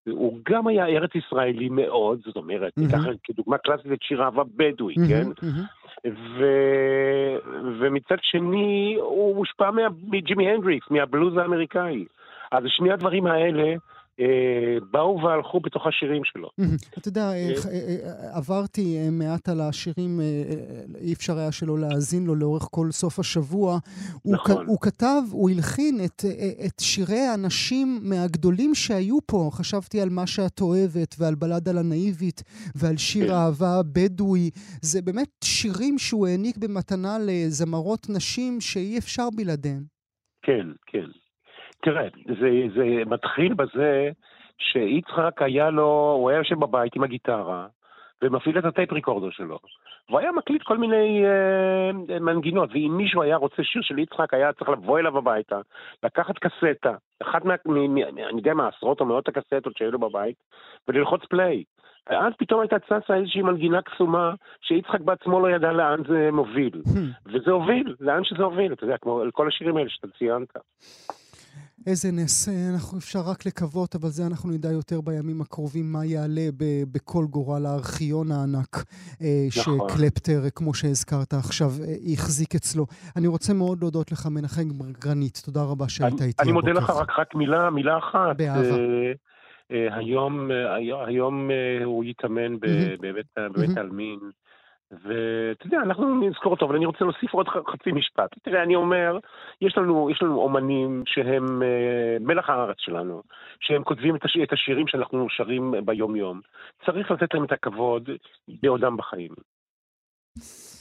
הוא 0.09 0.39
גם 0.49 0.67
היה 0.67 0.85
ארץ 0.85 1.15
ישראלי 1.15 1.69
מאוד, 1.69 2.19
זאת 2.25 2.35
אומרת, 2.35 2.73
mm-hmm. 2.79 2.81
ניקח 2.81 2.99
כדוגמה 3.23 3.57
קלאסית 3.57 3.91
את 3.91 4.01
שיר 4.01 4.23
אהבה 4.23 4.43
בדואי, 4.55 4.95
mm-hmm, 4.95 5.09
כן? 5.09 5.27
Mm-hmm. 5.31 6.09
ו... 6.39 6.45
ומצד 7.79 8.17
שני, 8.21 8.95
הוא 8.99 9.35
מושפע 9.35 9.69
מג'ימי 10.07 10.49
הנדריקס, 10.49 10.87
מהבלוז 10.91 11.37
האמריקאי. 11.37 12.05
אז 12.51 12.63
שני 12.67 12.91
הדברים 12.91 13.25
האלה 13.27 13.73
באו 14.91 15.19
והלכו 15.23 15.59
בתוך 15.59 15.87
השירים 15.87 16.21
שלו. 16.25 16.49
אתה 16.97 17.07
יודע, 17.07 17.21
אה, 17.21 17.53
אה, 17.71 18.37
עברתי 18.37 19.09
מעט 19.11 19.49
על 19.49 19.61
השירים, 19.61 20.19
אי 21.01 21.13
אפשר 21.13 21.37
היה 21.37 21.51
שלא 21.51 21.79
להאזין 21.79 22.25
לו 22.25 22.35
לאורך 22.35 22.67
כל 22.71 22.91
סוף 22.91 23.19
השבוע. 23.19 23.77
נכון. 24.25 24.65
הוא 24.67 24.77
כתב, 24.81 25.21
הוא 25.31 25.49
הלחין 25.49 25.99
את 26.65 26.79
שירי 26.81 27.19
האנשים 27.19 27.99
מהגדולים 28.01 28.75
שהיו 28.75 29.17
פה. 29.25 29.49
חשבתי 29.53 30.01
על 30.01 30.09
מה 30.09 30.27
שאת 30.27 30.61
אוהבת, 30.61 31.15
ועל 31.19 31.35
בלדה 31.35 31.71
לנאיבית, 31.71 32.43
ועל 32.75 32.97
שיר 32.97 33.27
כן. 33.27 33.33
אהבה 33.33 33.81
בדואי. 33.93 34.49
זה 34.81 35.01
באמת 35.01 35.29
שירים 35.43 35.97
שהוא 35.97 36.27
העניק 36.27 36.57
במתנה 36.57 37.17
לזמרות 37.27 38.07
נשים 38.09 38.61
שאי 38.61 38.97
אפשר 38.97 39.27
בלעדיהן. 39.35 39.83
כן, 40.45 40.67
כן. 40.85 41.24
תראה, 41.85 42.07
זה, 42.39 42.49
זה 42.75 42.85
מתחיל 43.05 43.53
בזה 43.53 44.09
שיצחק 44.57 45.41
היה 45.41 45.69
לו, 45.69 46.15
הוא 46.19 46.29
היה 46.29 46.37
יושב 46.37 46.59
בבית 46.59 46.95
עם 46.95 47.03
הגיטרה, 47.03 47.67
ומפעיל 48.21 48.59
את 48.59 48.65
הטייפ 48.65 48.93
ריקורדר 48.93 49.29
שלו. 49.29 49.59
והוא 50.09 50.19
היה 50.19 50.31
מקליט 50.31 50.63
כל 50.63 50.77
מיני 50.77 51.25
אה, 51.25 52.19
מנגינות, 52.19 52.69
ואם 52.73 52.97
מישהו 52.97 53.21
היה 53.21 53.35
רוצה 53.35 53.63
שיר 53.63 53.81
של 53.81 53.99
יצחק, 53.99 54.33
היה 54.33 54.53
צריך 54.53 54.69
לבוא 54.69 54.99
אליו 54.99 55.17
הביתה, 55.17 55.59
לקחת 56.03 56.35
קסטה, 56.37 56.95
אחת 57.23 57.45
מה... 57.45 57.55
מ, 57.65 57.95
מ, 57.95 57.97
אני 57.97 58.37
יודע 58.37 58.53
מה, 58.53 58.67
עשרות 58.67 58.99
או 58.99 59.05
מאות 59.05 59.27
הקסטות 59.27 59.77
שהיו 59.77 59.91
לו 59.91 59.99
בבית, 59.99 60.35
וללחוץ 60.87 61.21
פליי. 61.29 61.63
ואז 62.09 62.33
פתאום 62.37 62.61
הייתה 62.61 62.79
צצה 62.79 63.15
איזושהי 63.15 63.41
מנגינה 63.41 63.81
קסומה, 63.81 64.33
שיצחק 64.61 65.01
בעצמו 65.01 65.39
לא 65.39 65.55
ידע 65.55 65.71
לאן 65.71 66.01
זה 66.07 66.29
מוביל. 66.31 66.81
וזה 67.31 67.51
הוביל, 67.51 67.95
לאן 67.99 68.23
שזה 68.23 68.43
הוביל, 68.43 68.73
אתה 68.73 68.83
יודע, 68.83 68.97
כמו 68.97 69.23
כל 69.33 69.47
השירים 69.47 69.77
האלה 69.77 69.89
שאתה 69.89 70.07
ציינת. 70.17 70.53
איזה 71.87 72.11
נס, 72.11 72.49
אנחנו 72.73 72.97
אפשר 72.97 73.19
רק 73.31 73.45
לקוות, 73.45 73.95
אבל 73.95 74.09
זה 74.09 74.23
אנחנו 74.27 74.51
נדע 74.51 74.71
יותר 74.71 75.01
בימים 75.01 75.41
הקרובים, 75.41 75.91
מה 75.91 76.05
יעלה 76.05 76.47
בכל 76.91 77.25
גורל 77.29 77.65
הארכיון 77.65 78.31
הענק 78.31 78.75
אה, 79.21 79.47
נכון. 79.57 79.89
שקלפטר, 79.89 80.43
אה, 80.45 80.49
כמו 80.49 80.73
שהזכרת 80.73 81.33
עכשיו, 81.33 81.67
אה, 81.67 82.13
החזיק 82.13 82.55
אצלו. 82.55 82.85
אני 83.15 83.27
רוצה 83.27 83.53
מאוד 83.53 83.77
להודות 83.81 84.11
לך, 84.11 84.27
מנחם 84.31 84.67
גרנית, 85.03 85.41
תודה 85.45 85.63
רבה 85.63 85.89
שהיית 85.89 86.21
איתי 86.21 86.43
אני 86.43 86.51
מודה. 86.51 86.71
לך 86.71 86.89
רק, 86.89 87.19
רק 87.19 87.35
מילה, 87.35 87.69
מילה 87.69 87.97
אחת. 87.97 88.37
באהבה. 88.37 88.61
אה, 88.61 89.11
אה, 89.71 89.97
היום, 89.97 90.49
היום, 91.07 91.49
הוא 91.83 92.03
יתאמן. 92.03 92.59
בבית, 92.59 93.77
העלמין, 93.77 94.19
ואתה 94.91 95.65
יודע, 95.65 95.77
אנחנו 95.77 96.29
נזכור 96.29 96.51
אותו, 96.51 96.65
אבל 96.65 96.75
אני 96.75 96.85
רוצה 96.85 97.05
להוסיף 97.05 97.33
עוד 97.33 97.47
חצי 97.47 97.91
משפט. 97.91 98.29
תראה, 98.43 98.63
אני 98.63 98.75
אומר, 98.75 99.17
יש 99.61 99.77
לנו, 99.77 100.09
יש 100.11 100.21
לנו 100.21 100.41
אומנים 100.41 101.03
שהם 101.05 101.63
אה, 101.63 102.17
מלח 102.19 102.49
הארץ 102.49 102.77
שלנו, 102.79 103.21
שהם 103.59 103.83
כותבים 103.83 104.15
את, 104.15 104.25
הש, 104.25 104.37
את 104.43 104.53
השירים 104.53 104.87
שאנחנו 104.87 105.27
שרים 105.29 105.73
ביום-יום. 105.85 106.41
צריך 106.85 107.11
לתת 107.11 107.33
להם 107.33 107.43
את 107.43 107.51
הכבוד 107.51 108.09
בעודם 108.63 108.97
בחיים. 108.97 109.31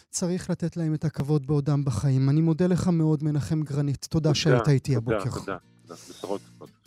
צריך 0.09 0.51
לתת 0.51 0.77
להם 0.77 0.95
את 0.95 1.05
הכבוד 1.05 1.47
בעודם 1.47 1.85
בחיים. 1.85 2.31
אני 2.31 2.41
מודה 2.41 2.67
לך 2.67 2.89
מאוד, 2.93 3.23
מנחם 3.23 3.63
גרנית. 3.63 4.05
תודה 4.11 4.35
שהיית 4.35 4.69
איתי 4.69 4.95
תודה, 4.95 5.17
הבוקר. 5.17 5.31
תודה, 5.31 5.59
תודה. 5.83 5.95
בשורות 5.95 6.41
טובות. 6.53 6.84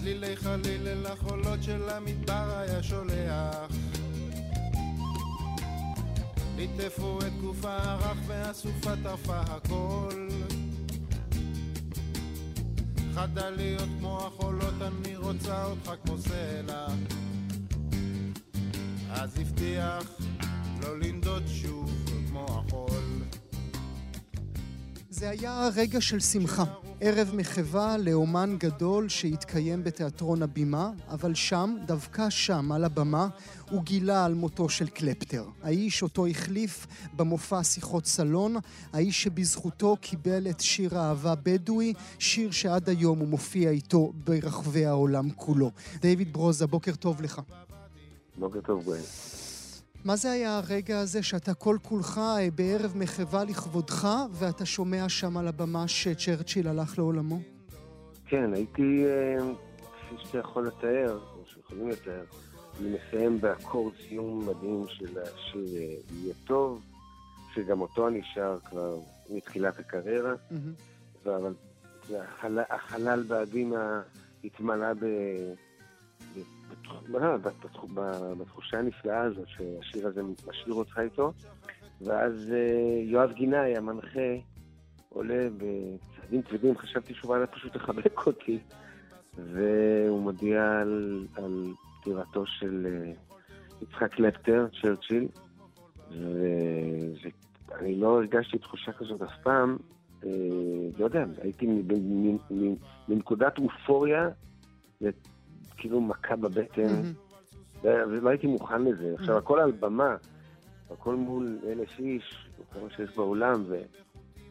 צלילי 0.00 0.36
חליל 0.36 0.88
אל 0.88 1.06
החולות 1.06 1.62
של 1.62 1.88
המדבר 1.88 2.58
היה 2.58 2.82
שולח. 2.82 3.72
ליטפו 6.56 7.18
את 7.18 7.32
גופה 7.40 7.76
הרך 7.76 8.18
והסופה 8.26 8.90
טרפה 9.02 9.40
הכל. 9.40 10.28
חדה 13.14 13.50
להיות 13.50 13.88
כמו 13.98 14.26
החולות 14.26 14.74
אני 14.82 15.16
רוצה 15.16 15.64
אותך 15.64 15.92
כמו 16.04 16.18
סלע. 16.18 16.86
אז 19.10 19.38
הבטיח 19.38 20.20
לא 20.82 20.98
לנדוד 20.98 21.42
שוב 21.46 21.90
כמו 22.28 22.46
החול. 22.48 23.22
זה 25.10 25.30
היה 25.30 25.68
רגע 25.76 26.00
של 26.00 26.20
שמחה. 26.20 26.64
ערב 27.00 27.30
מחווה 27.34 27.96
לאומן 27.98 28.56
גדול 28.58 29.08
שהתקיים 29.08 29.84
בתיאטרון 29.84 30.42
הבימה, 30.42 30.90
אבל 31.08 31.34
שם, 31.34 31.76
דווקא 31.86 32.30
שם, 32.30 32.72
על 32.72 32.84
הבמה, 32.84 33.28
הוא 33.70 33.82
גילה 33.82 34.24
על 34.24 34.34
מותו 34.34 34.68
של 34.68 34.88
קלפטר. 34.88 35.44
האיש 35.62 36.02
אותו 36.02 36.26
החליף 36.26 36.86
במופע 37.16 37.64
שיחות 37.64 38.06
סלון, 38.06 38.56
האיש 38.92 39.22
שבזכותו 39.22 39.96
קיבל 40.00 40.46
את 40.50 40.60
שיר 40.60 40.98
האהבה 40.98 41.34
בדואי, 41.42 41.92
שיר 42.18 42.50
שעד 42.50 42.88
היום 42.88 43.18
הוא 43.18 43.28
מופיע 43.28 43.70
איתו 43.70 44.12
ברחבי 44.24 44.86
העולם 44.86 45.30
כולו. 45.30 45.70
דיוויד 46.00 46.32
ברוזה, 46.32 46.66
בוקר 46.66 46.94
טוב 46.94 47.22
לך. 47.22 47.40
בוקר 48.38 48.60
טוב, 48.60 48.84
גואל. 48.84 49.37
מה 50.04 50.16
זה 50.16 50.30
היה 50.30 50.58
הרגע 50.58 50.98
הזה 50.98 51.22
שאתה 51.22 51.54
כל 51.54 51.76
כולך 51.82 52.18
אה, 52.18 52.48
בערב 52.54 52.92
מחווה 52.96 53.44
לכבודך 53.44 54.08
ואתה 54.32 54.66
שומע 54.66 55.08
שם 55.08 55.36
על 55.36 55.48
הבמה 55.48 55.88
שצ'רצ'יל 55.88 56.68
הלך 56.68 56.98
לעולמו? 56.98 57.40
כן, 58.26 58.54
הייתי, 58.54 59.04
אה, 59.06 59.36
כפי 59.76 60.14
שאתה 60.18 60.38
יכול 60.38 60.66
לתאר, 60.66 61.18
או 61.18 61.44
שיכולים 61.46 61.88
לתאר, 61.88 62.24
אני 62.80 62.88
מסיים 62.88 63.40
באקורד 63.40 63.92
סיום 64.08 64.48
מדהים 64.48 64.84
של 64.88 65.18
השיר 65.18 65.76
אה, 65.76 65.94
יהיה 66.12 66.34
טוב, 66.46 66.82
שגם 67.54 67.80
אותו 67.80 68.08
אני 68.08 68.20
שר 68.34 68.58
כבר 68.64 68.98
מתחילת 69.30 69.78
הקריירה. 69.78 70.34
אבל 71.24 71.54
החלל, 72.10 72.64
החלל 72.70 73.24
התמלא 74.44 74.92
ב... 74.92 75.04
ב- 77.94 78.32
בתחושה 78.38 78.78
הנפלאה 78.78 79.20
הזאת 79.20 79.48
שהשיר 79.48 80.06
הזה 80.06 80.22
משאיר 80.22 80.74
אותך 80.74 80.98
איתו, 80.98 81.32
ואז 82.00 82.52
אה, 82.52 83.00
יואב 83.04 83.32
גינאי, 83.32 83.76
המנחה, 83.76 84.30
עולה 85.08 85.48
בצעדים 85.56 86.42
כבדים, 86.42 86.78
חשבתי 86.78 87.14
שהוא 87.14 87.36
בא 87.36 87.46
פשוט 87.46 87.76
לחבק 87.76 88.26
אותי, 88.26 88.58
והוא 89.34 90.22
מודיע 90.22 90.78
על, 90.80 91.26
על 91.36 91.72
פטירתו 92.00 92.46
של 92.46 92.86
אה, 92.86 93.12
יצחק 93.82 94.14
קלפטר, 94.14 94.66
צ'רצ'יל, 94.82 95.28
ואני 96.10 97.96
לא 97.96 98.16
הרגשתי 98.18 98.58
תחושה 98.58 98.92
כזאת 98.92 99.22
אף 99.22 99.42
פעם, 99.42 99.76
אה, 100.24 100.30
לא 100.98 101.04
יודע, 101.04 101.24
הייתי 101.42 101.66
מנקודת 103.08 103.58
אופוריה, 103.58 104.28
כאילו 105.78 106.00
מכה 106.00 106.36
בבטן. 106.36 107.12
ולא 107.82 108.30
הייתי 108.30 108.46
מוכן 108.46 108.82
לזה. 108.82 109.14
עכשיו, 109.18 109.38
הכל 109.38 109.60
על 109.60 109.72
במה, 109.72 110.16
הכל 110.90 111.16
מול 111.16 111.58
אלף 111.66 111.98
איש, 111.98 112.48
כמה 112.72 112.90
שיש 112.96 113.16
באולם, 113.16 113.64
ו... 113.68 113.80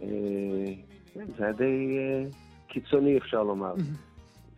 אה, 0.01 0.07
כן, 1.13 1.25
זה 1.37 1.43
היה 1.43 1.53
די 1.53 1.97
אה, 1.97 2.29
קיצוני, 2.67 3.17
אפשר 3.17 3.43
לומר. 3.43 3.73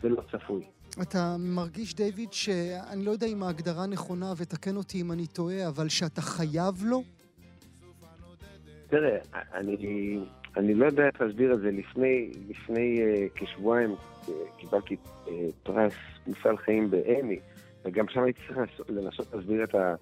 זה 0.01 0.09
לא 0.09 0.21
צפוי. 0.31 0.61
אתה 1.01 1.35
מרגיש, 1.39 1.95
דיוויד, 1.95 2.33
שאני 2.33 3.05
לא 3.05 3.11
יודע 3.11 3.27
אם 3.27 3.43
ההגדרה 3.43 3.85
נכונה, 3.85 4.33
ותקן 4.37 4.75
אותי 4.75 5.01
אם 5.01 5.11
אני 5.11 5.27
טועה, 5.27 5.67
אבל 5.67 5.89
שאתה 5.89 6.21
חייב 6.21 6.83
לו? 6.83 7.03
תראה, 8.89 9.17
אני, 9.53 10.19
אני 10.57 10.73
לא 10.73 10.85
יודע 10.85 11.05
איך 11.05 11.21
להסביר 11.21 11.53
את 11.53 11.59
זה. 11.59 11.71
לפני, 11.71 12.31
לפני 12.49 12.99
uh, 12.99 13.39
כשבועיים 13.39 13.95
uh, 14.25 14.29
קיבלתי 14.57 14.95
uh, 15.25 15.29
פרס 15.63 15.93
מפעל 16.27 16.57
חיים 16.57 16.89
באמי, 16.89 17.39
וגם 17.85 18.07
שם 18.07 18.23
הייתי 18.23 18.39
צריך 18.47 18.57
לנסות, 18.57 18.89
לנסות 18.89 19.33
להסביר 19.33 19.63
את, 19.63 19.75
ה, 19.75 19.95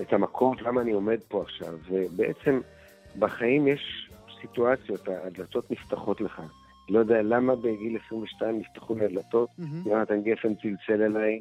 את 0.00 0.12
המקור, 0.12 0.54
למה 0.60 0.80
אני 0.80 0.92
עומד 0.92 1.18
פה 1.28 1.42
עכשיו. 1.42 1.74
ובעצם 1.90 2.60
בחיים 3.18 3.68
יש 3.68 4.10
סיטואציות, 4.40 5.08
הדלתות 5.08 5.70
נפתחות 5.70 6.20
לך. 6.20 6.42
לא 6.88 6.98
יודע 6.98 7.22
למה 7.22 7.56
בגיל 7.56 7.98
22 8.06 8.58
נפתחו 8.58 8.94
לי 8.94 9.04
הדלתות. 9.04 9.48
מהמם. 9.58 9.82
יונתן 9.86 10.22
גפן 10.22 10.54
צלצל 10.54 11.02
אליי, 11.02 11.40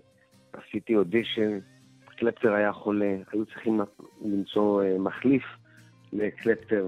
עשיתי 0.53 0.95
אודישן, 0.95 1.59
קלפטר 2.17 2.53
היה 2.53 2.73
חולה, 2.73 3.15
היו 3.31 3.45
צריכים 3.45 3.81
למצוא 4.21 4.83
מחליף 4.99 5.43
לקלפטר, 6.13 6.87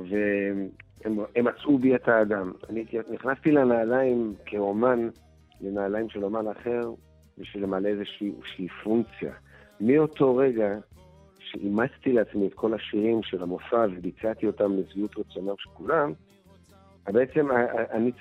והם 1.05 1.19
הם 1.36 1.45
מצאו 1.45 1.77
בי 1.77 1.95
את 1.95 2.07
האדם. 2.07 2.51
אני 2.69 2.86
נכנסתי 3.13 3.51
לנעליים 3.51 4.33
כאומן, 4.45 5.10
לנעליים 5.62 6.10
של 6.10 6.23
אומן 6.23 6.47
אחר, 6.47 6.81
בשביל 7.38 7.63
למלא 7.63 7.88
איזושהי 7.88 8.67
פונקציה. 8.83 9.33
מאותו 9.81 10.36
רגע 10.36 10.77
שאימצתי 11.39 12.13
לעצמי 12.13 12.47
את 12.47 12.53
כל 12.53 12.73
השירים 12.73 13.23
של 13.23 13.43
המופע 13.43 13.86
וביצעתי 13.91 14.47
אותם 14.47 14.71
לשביעות 14.77 15.17
רצונם 15.17 15.53
של 15.57 15.69
כולם, 15.73 16.13
בעצם 17.07 17.47
אני, 17.91 18.12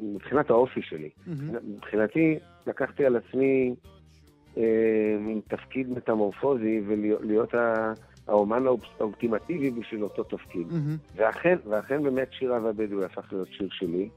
מבחינת 0.00 0.50
האופי 0.50 0.82
שלי, 0.82 1.10
מהמם. 1.26 1.74
מבחינתי, 1.76 2.38
לקחתי 2.66 3.06
על 3.06 3.16
עצמי 3.16 3.74
אה, 4.56 5.16
מין 5.20 5.40
תפקיד 5.48 5.90
מטמורפוזי 5.90 6.82
ולהיות 6.86 7.54
ה- 7.54 7.92
האומן 8.28 8.64
האולטימטיבי 9.00 9.70
בשביל 9.70 10.02
אותו 10.04 10.24
תפקיד. 10.24 10.66
מהמם. 10.72 10.96
ואכן, 11.16 11.56
ואכן 11.68 12.02
באמת 12.02 12.28
שיר 12.32 12.54
אהבה 12.54 12.72
בדואי 12.72 13.04
הפך 13.04 13.32
להיות 13.32 13.48
שיר 13.48 13.68
שלי, 13.70 14.08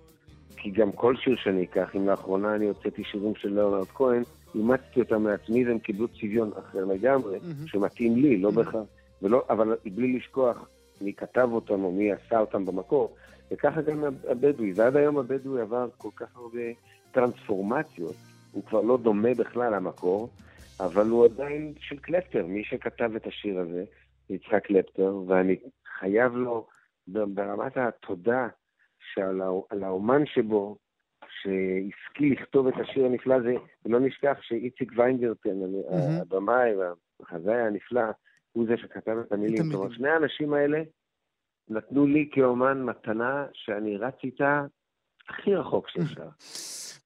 כי 0.57 0.69
גם 0.71 0.91
כל 0.91 1.15
שיר 1.15 1.35
שאני 1.35 1.63
אקח, 1.63 1.95
אם 1.95 2.07
לאחרונה 2.07 2.55
אני 2.55 2.67
הוצאתי 2.67 3.03
שירים 3.03 3.35
של 3.35 3.53
ליאונרד 3.53 3.87
כהן, 3.87 4.23
אימצתי 4.55 4.99
אותם 4.99 5.23
מעצמי 5.23 5.67
והם 5.67 5.79
קיבלו 5.79 6.07
צביון 6.07 6.51
אחר 6.59 6.85
לגמרי, 6.85 7.39
מהמם. 7.41 7.67
שמתאים 7.67 8.15
לי, 8.17 8.37
לא 8.37 8.49
Mhm. 8.49 8.51
בהכרח, 8.51 8.83
אבל 9.49 9.75
בלי 9.95 10.17
לשכוח 10.17 10.67
מי 11.01 11.13
כתב 11.13 11.49
אותם 11.51 11.83
או 11.83 11.91
מי 11.91 12.11
עשה 12.11 12.39
אותם 12.39 12.65
במקור, 12.65 13.15
וככה 13.51 13.81
גם 13.81 14.03
הבדואי, 14.29 14.73
ועד 14.75 14.95
היום 14.95 15.17
הבדואי 15.17 15.61
עבר 15.61 15.87
כל 15.97 16.09
כך 16.15 16.35
הרבה 16.35 16.59
טרנספורמציות, 17.11 18.15
הוא 18.51 18.63
כבר 18.65 18.81
לא 18.81 18.97
דומה 18.97 19.33
בכלל 19.33 19.75
למקור, 19.75 20.29
אבל 20.79 21.07
הוא 21.09 21.25
עדיין 21.25 21.73
של 21.79 21.97
קלפטר, 21.97 22.45
מי 22.45 22.63
שכתב 22.63 23.11
את 23.15 23.27
השיר 23.27 23.59
הזה, 23.59 23.83
יצחק 24.29 24.65
קלפטר, 24.65 25.15
ואני 25.27 25.55
חייב 25.99 26.33
לו 26.35 26.67
ברמת 27.07 27.77
התודה 27.77 28.47
שעל 29.13 29.41
הא- 29.41 29.61
על 29.69 29.83
האומן 29.83 30.25
שבו, 30.25 30.77
שהשכיל 31.41 32.33
לכתוב 32.33 32.67
את 32.67 32.73
השיר 32.81 33.05
הנפלא 33.05 33.33
הזה, 33.33 33.53
ולא 33.85 33.99
נשכח 33.99 34.37
שאיציק 34.41 34.91
ויינגרטן, 34.97 35.49
מהמם. 35.59 36.21
הבמאי 36.21 36.69
והמחזאי 36.75 37.61
הנפלא, 37.61 38.01
הוא 38.51 38.65
זה 38.67 38.77
שכתב 38.77 39.17
את 39.27 39.31
המילים. 39.31 39.55
המילים. 39.61 39.71
זאת 39.71 39.75
אומרת, 39.75 39.91
שני 39.91 40.09
האנשים 40.09 40.53
האלה 40.53 40.81
נתנו 41.69 42.07
לי 42.07 42.29
כאומן 42.31 42.83
מתנה 42.83 43.45
שאני 43.53 43.97
רץ 43.97 44.15
איתה 44.23 44.65
הכי 45.29 45.55
רחוק 45.55 45.89
שאפשר. 45.91 46.29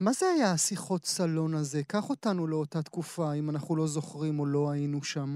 מה 0.02 0.12
זה 0.12 0.26
היה 0.36 0.52
השיחות 0.52 1.06
סלון 1.06 1.54
הזה? 1.54 1.84
קח 1.88 2.10
אותנו 2.10 2.48
לאותה 2.48 2.82
תקופה, 2.82 3.34
אם 3.34 3.50
אנחנו 3.50 3.76
לא 3.76 3.88
זוכרים 3.88 4.40
או 4.40 4.46
לא 4.46 4.72
היינו 4.72 5.04
שם. 5.04 5.30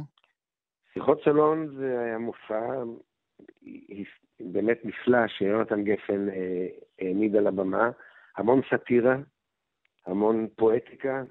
שיחות 0.98 1.22
סלון 1.24 1.68
זה 1.68 2.00
היה 2.00 2.18
מופע 2.18 2.84
באמת 4.40 4.86
נפלא 4.86 5.28
שיונתן 5.28 5.84
גפן 5.84 6.30
אה, 6.30 6.68
העמיד 7.00 7.36
על 7.36 7.48
הבמה. 7.48 7.90
המון 8.38 8.62
סאטירה, 8.70 9.16
המון 10.06 10.48
פואטיקה, 10.56 11.24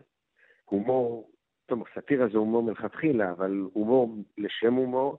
הומור, 0.64 1.31
טוב, 1.67 1.85
סאטירה 1.95 2.29
זה 2.29 2.39
הומור 2.39 2.62
מלכתחילה, 2.62 3.31
אבל 3.31 3.64
הומור 3.73 4.17
לשם 4.39 4.75
הומור, 4.75 5.19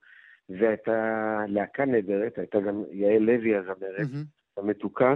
והייתה 0.50 1.40
להקה 1.48 1.86
נהדרת, 1.86 2.38
הייתה 2.38 2.60
גם 2.60 2.84
יעל 2.92 3.22
לוי 3.22 3.56
הזמרת, 3.56 4.00
mm-hmm. 4.00 4.58
המתוקה, 4.58 5.14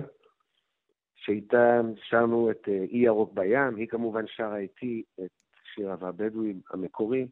שאיתה 1.15 1.82
שרנו 1.95 2.51
את 2.51 2.67
אה, 2.67 2.73
אי 2.73 2.97
ירוק 2.97 3.34
בים, 3.34 3.75
היא 3.75 3.88
כמובן 3.88 4.27
שרה 4.27 4.57
איתי 4.57 5.03
את 5.19 5.32
שיר 5.73 5.91
אהבה 5.91 6.11
בדואים 6.11 6.61
המקורי, 6.73 7.27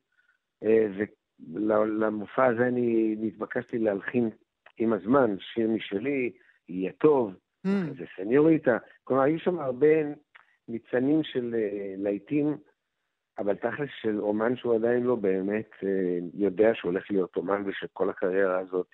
אה, 1.41 1.79
ולמופע 1.79 2.45
הזה 2.45 2.67
אני 2.67 3.15
נתבקשתי 3.19 3.77
להלחין 3.77 4.29
עם 4.77 4.93
הזמן 4.93 5.35
שיר 5.39 5.69
משלי, 5.69 6.31
יהיה 6.69 6.91
טוב, 6.91 7.33
mm. 7.67 7.69
זה 7.99 8.05
סניוריטה. 8.15 8.77
כלומר, 9.03 9.23
היו 9.23 9.39
שם 9.39 9.59
הרבה 9.59 9.87
ניצנים 10.67 11.23
של 11.23 11.55
אה, 11.55 11.93
להיטים, 11.97 12.57
אבל 13.37 13.55
תכלס 13.55 13.89
של 14.01 14.19
אומן 14.19 14.55
שהוא 14.55 14.75
עדיין 14.75 15.03
לא 15.03 15.15
באמת 15.15 15.69
יודע 16.33 16.71
שהוא 16.75 16.91
הולך 16.91 17.11
להיות 17.11 17.35
אומן 17.35 17.63
ושכל 17.65 18.09
הקריירה 18.09 18.59
הזאת 18.59 18.87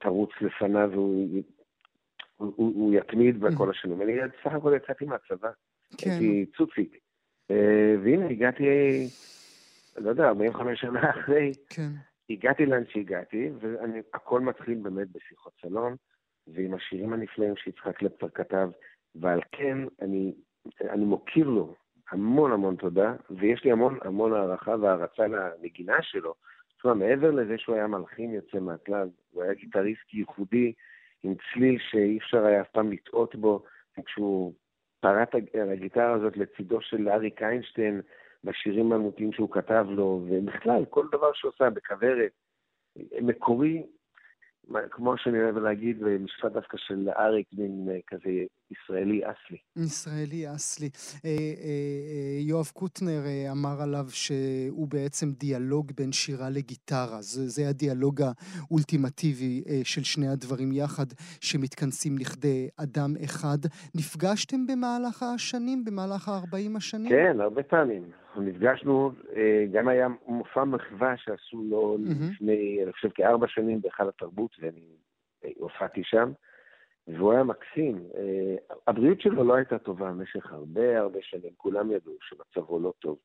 תרוץ 0.00 0.30
לפניו 0.40 0.88
והוא 0.92 1.42
הוא, 2.40 2.52
הוא 2.56 2.94
יתמיד 2.94 3.40
בכל 3.40 3.68
mm-hmm. 3.68 3.70
השנים. 3.70 4.02
אני 4.02 4.12
בסך 4.18 4.54
הכל 4.54 4.72
יצאתי 4.76 5.04
מהצבא, 5.04 5.50
כן. 5.98 6.10
הייתי 6.10 6.46
צוציק. 6.56 6.96
אה, 7.50 7.94
והנה, 8.02 8.28
הגעתי, 8.28 8.64
לא 9.96 10.10
יודע, 10.10 10.28
45 10.28 10.80
שנה 10.80 11.10
אחרי, 11.10 11.52
כן. 11.68 11.90
הגעתי 12.30 12.66
לאן 12.66 12.82
שהגעתי, 12.88 13.50
והכל 13.60 14.40
מתחיל 14.40 14.78
באמת 14.82 15.08
בשיחות 15.12 15.52
סלון, 15.62 15.96
ועם 16.46 16.74
השירים 16.74 17.12
הנפלאים 17.12 17.56
שיצחק 17.56 17.96
קלפטר 17.96 18.28
כתב, 18.28 18.70
ועל 19.14 19.40
כן 19.52 19.78
אני, 20.02 20.34
אני 20.80 21.04
מוקיר 21.04 21.48
לו 21.48 21.74
המון 22.10 22.52
המון 22.52 22.76
תודה, 22.76 23.14
ויש 23.30 23.64
לי 23.64 23.72
המון 23.72 23.98
המון 24.02 24.32
הערכה 24.32 24.74
והערצה 24.80 25.26
לנגינה 25.26 26.02
שלו. 26.02 26.34
זאת 26.76 26.84
אומרת, 26.84 26.96
מעבר 26.96 27.30
לזה 27.30 27.58
שהוא 27.58 27.74
היה 27.74 27.86
מלחין 27.86 28.34
יוצא 28.34 28.58
מהכלל, 28.58 29.08
הוא 29.30 29.42
היה 29.42 29.54
גיטריסט 29.54 30.14
ייחודי, 30.14 30.72
עם 31.22 31.34
צליל 31.34 31.78
שאי 31.90 32.18
אפשר 32.18 32.44
היה 32.44 32.60
אף 32.60 32.70
פעם 32.72 32.92
לטעות 32.92 33.34
בו, 33.34 33.64
וכשהוא 33.98 34.54
פרט 35.00 35.34
על 35.34 35.70
הגיטרה 35.72 36.12
הזאת 36.12 36.36
לצידו 36.36 36.80
של 36.80 37.08
אריק 37.08 37.42
איינשטיין 37.42 38.00
בשירים 38.44 38.92
האמותיים 38.92 39.32
שהוא 39.32 39.50
כתב 39.50 39.86
לו, 39.88 40.26
ובכלל, 40.28 40.84
כל 40.84 41.06
דבר 41.12 41.32
שהוא 41.34 41.48
עושה 41.48 41.70
בכוורת, 41.70 42.32
מקורי 43.20 43.82
כמו 44.90 45.18
שאני 45.18 45.42
אוהב 45.42 45.58
להגיד, 45.58 46.00
במשפט 46.00 46.52
דווקא 46.52 46.76
של 46.76 47.08
אריק, 47.18 47.46
מין 47.58 47.88
אה, 47.90 47.98
כזה 48.06 48.30
ישראלי 48.70 49.20
אסלי. 49.24 49.58
ישראלי 49.76 50.54
אסלי. 50.54 50.88
אה, 51.24 51.30
אה, 51.30 52.40
יואב 52.40 52.70
קוטנר 52.74 53.20
אמר 53.52 53.82
עליו 53.82 54.04
שהוא 54.08 54.88
בעצם 54.88 55.26
דיאלוג 55.30 55.92
בין 55.96 56.12
שירה 56.12 56.50
לגיטרה. 56.50 57.22
זה, 57.22 57.48
זה 57.48 57.68
הדיאלוג 57.68 58.20
האולטימטיבי 58.22 59.62
של 59.84 60.02
שני 60.04 60.28
הדברים 60.28 60.72
יחד, 60.72 61.06
שמתכנסים 61.40 62.18
לכדי 62.18 62.68
אדם 62.76 63.14
אחד. 63.24 63.58
נפגשתם 63.94 64.66
במהלך 64.66 65.22
השנים, 65.22 65.84
במהלך 65.84 66.28
ה-40 66.28 66.76
השנים? 66.76 67.08
כן, 67.10 67.40
הרבה 67.40 67.62
פעמים. 67.62 68.02
נפגשנו, 68.36 69.12
אה, 69.36 69.64
גם 69.72 69.88
היה 69.88 70.08
מופע 70.26 70.64
מחווה 70.64 71.16
שעשו 71.16 71.62
לו 71.70 71.96
mm-hmm. 71.96 72.32
לפני, 72.32 72.80
אני 72.82 72.92
חושב, 72.92 73.08
כארבע 73.08 73.48
שנים 73.48 73.80
בהיכל 73.80 74.08
התרבות, 74.08 74.56
ואני 74.60 74.96
אה, 75.44 75.50
הופעתי 75.56 76.04
שם, 76.04 76.32
והוא 77.08 77.32
היה 77.32 77.44
מקסים. 77.44 78.02
אה, 78.14 78.56
הבריאות 78.86 79.20
שלו 79.20 79.44
לא 79.44 79.54
הייתה 79.54 79.78
טובה 79.78 80.10
במשך 80.10 80.52
הרבה 80.52 80.98
הרבה 80.98 81.18
שנים, 81.22 81.50
כולם 81.56 81.90
ידעו 81.90 82.12
שמצבו 82.20 82.80
לא 82.80 82.92
טוב. 82.98 83.18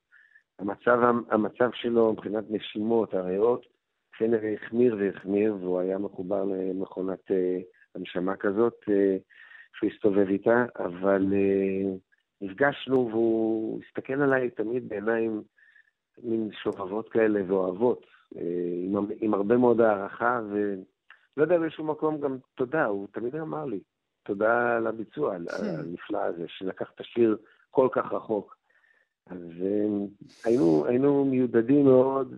המצב, 0.60 1.00
המצב 1.30 1.70
שלו 1.74 2.14
מבחינת 2.14 2.44
נשימות, 2.50 3.14
הריאות, 3.14 3.66
כנראה 4.18 4.54
החמיר 4.54 4.98
והחמיר, 5.00 5.56
והוא 5.62 5.80
היה 5.80 5.98
מחובר 5.98 6.44
למכונת 6.44 7.32
הנשמה 7.96 8.36
כזאת 8.36 8.84
שהוא 9.74 9.90
הסתובב 9.92 10.28
איתה, 10.28 10.66
אבל... 10.80 11.34
נפגשנו 12.42 13.10
והוא 13.12 13.82
הסתכל 13.84 14.22
עליי 14.22 14.50
תמיד 14.50 14.90
בעיניים 14.90 15.42
מין 16.24 16.50
שובבות 16.64 17.10
כאלה 17.10 17.42
ואוהבות, 17.48 18.06
אה, 18.38 18.42
עם, 18.84 18.96
עם 19.22 19.34
הרבה 19.34 19.58
מאוד 19.58 19.82
הערכה, 19.82 20.42
ולא 20.50 21.44
יודע 21.44 21.60
באיזשהו 21.60 21.84
מקום 21.84 22.20
גם 22.20 22.38
תודה, 22.56 22.86
הוא 22.86 23.08
תמיד 23.12 23.36
אמר 23.36 23.66
לי, 23.66 23.80
תודה 24.24 24.78
על 24.78 24.88
הביצוע 24.88 25.36
hmm. 25.36 25.66
הנפלא 25.66 26.18
הזה, 26.18 26.46
שלקח 26.48 26.92
את 26.96 27.00
השיר 27.00 27.38
כל 27.72 27.88
כך 27.92 28.14
רחוק. 28.14 28.58
אז 29.28 29.38
אה, 29.62 30.06
היינו, 30.46 30.86
היינו 30.86 31.26
מיודדים 31.26 31.86
מאוד, 31.86 32.36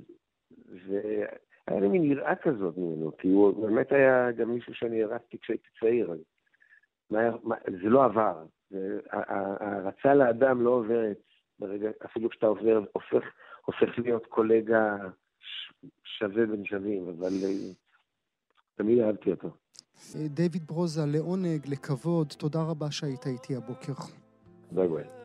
והיה 0.87 1.81
לי 1.81 1.87
מין 1.87 2.03
יראה 2.03 2.35
כזאת 2.35 2.77
ממנו, 2.77 3.17
כי 3.17 3.27
הוא 3.27 3.67
באמת 3.67 3.91
היה 3.91 4.31
גם 4.31 4.49
מישהו 4.49 4.73
שאני 4.73 5.03
הרצתי 5.03 5.37
כשהייתי 5.37 5.67
צעיר. 5.79 6.13
זה 7.81 7.89
לא 7.89 8.05
עבר, 8.05 8.43
ההערצה 9.11 10.13
לאדם 10.13 10.61
לא 10.61 10.69
עוברת 10.69 11.17
ברגע, 11.59 11.89
אפילו 12.05 12.29
כשאתה 12.29 12.45
עובר, 12.45 12.83
הופך, 12.93 13.27
הופך 13.65 13.99
להיות 13.99 14.25
קולגה 14.25 14.95
שווה 16.03 16.45
בין 16.45 16.65
שווים, 16.65 17.09
אבל 17.09 17.33
אה, 17.43 17.71
תמיד 18.75 18.99
אהבתי 18.99 19.31
אותו. 19.31 19.49
דיוויד 20.15 20.67
ברוזה, 20.67 21.01
לעונג, 21.05 21.61
לכבוד, 21.67 22.27
תודה 22.37 22.59
רבה 22.63 22.91
שהיית 22.91 23.27
איתי 23.27 23.55
הבוקר. 23.55 23.93
ביי 24.71 24.87
ביי. 24.87 25.17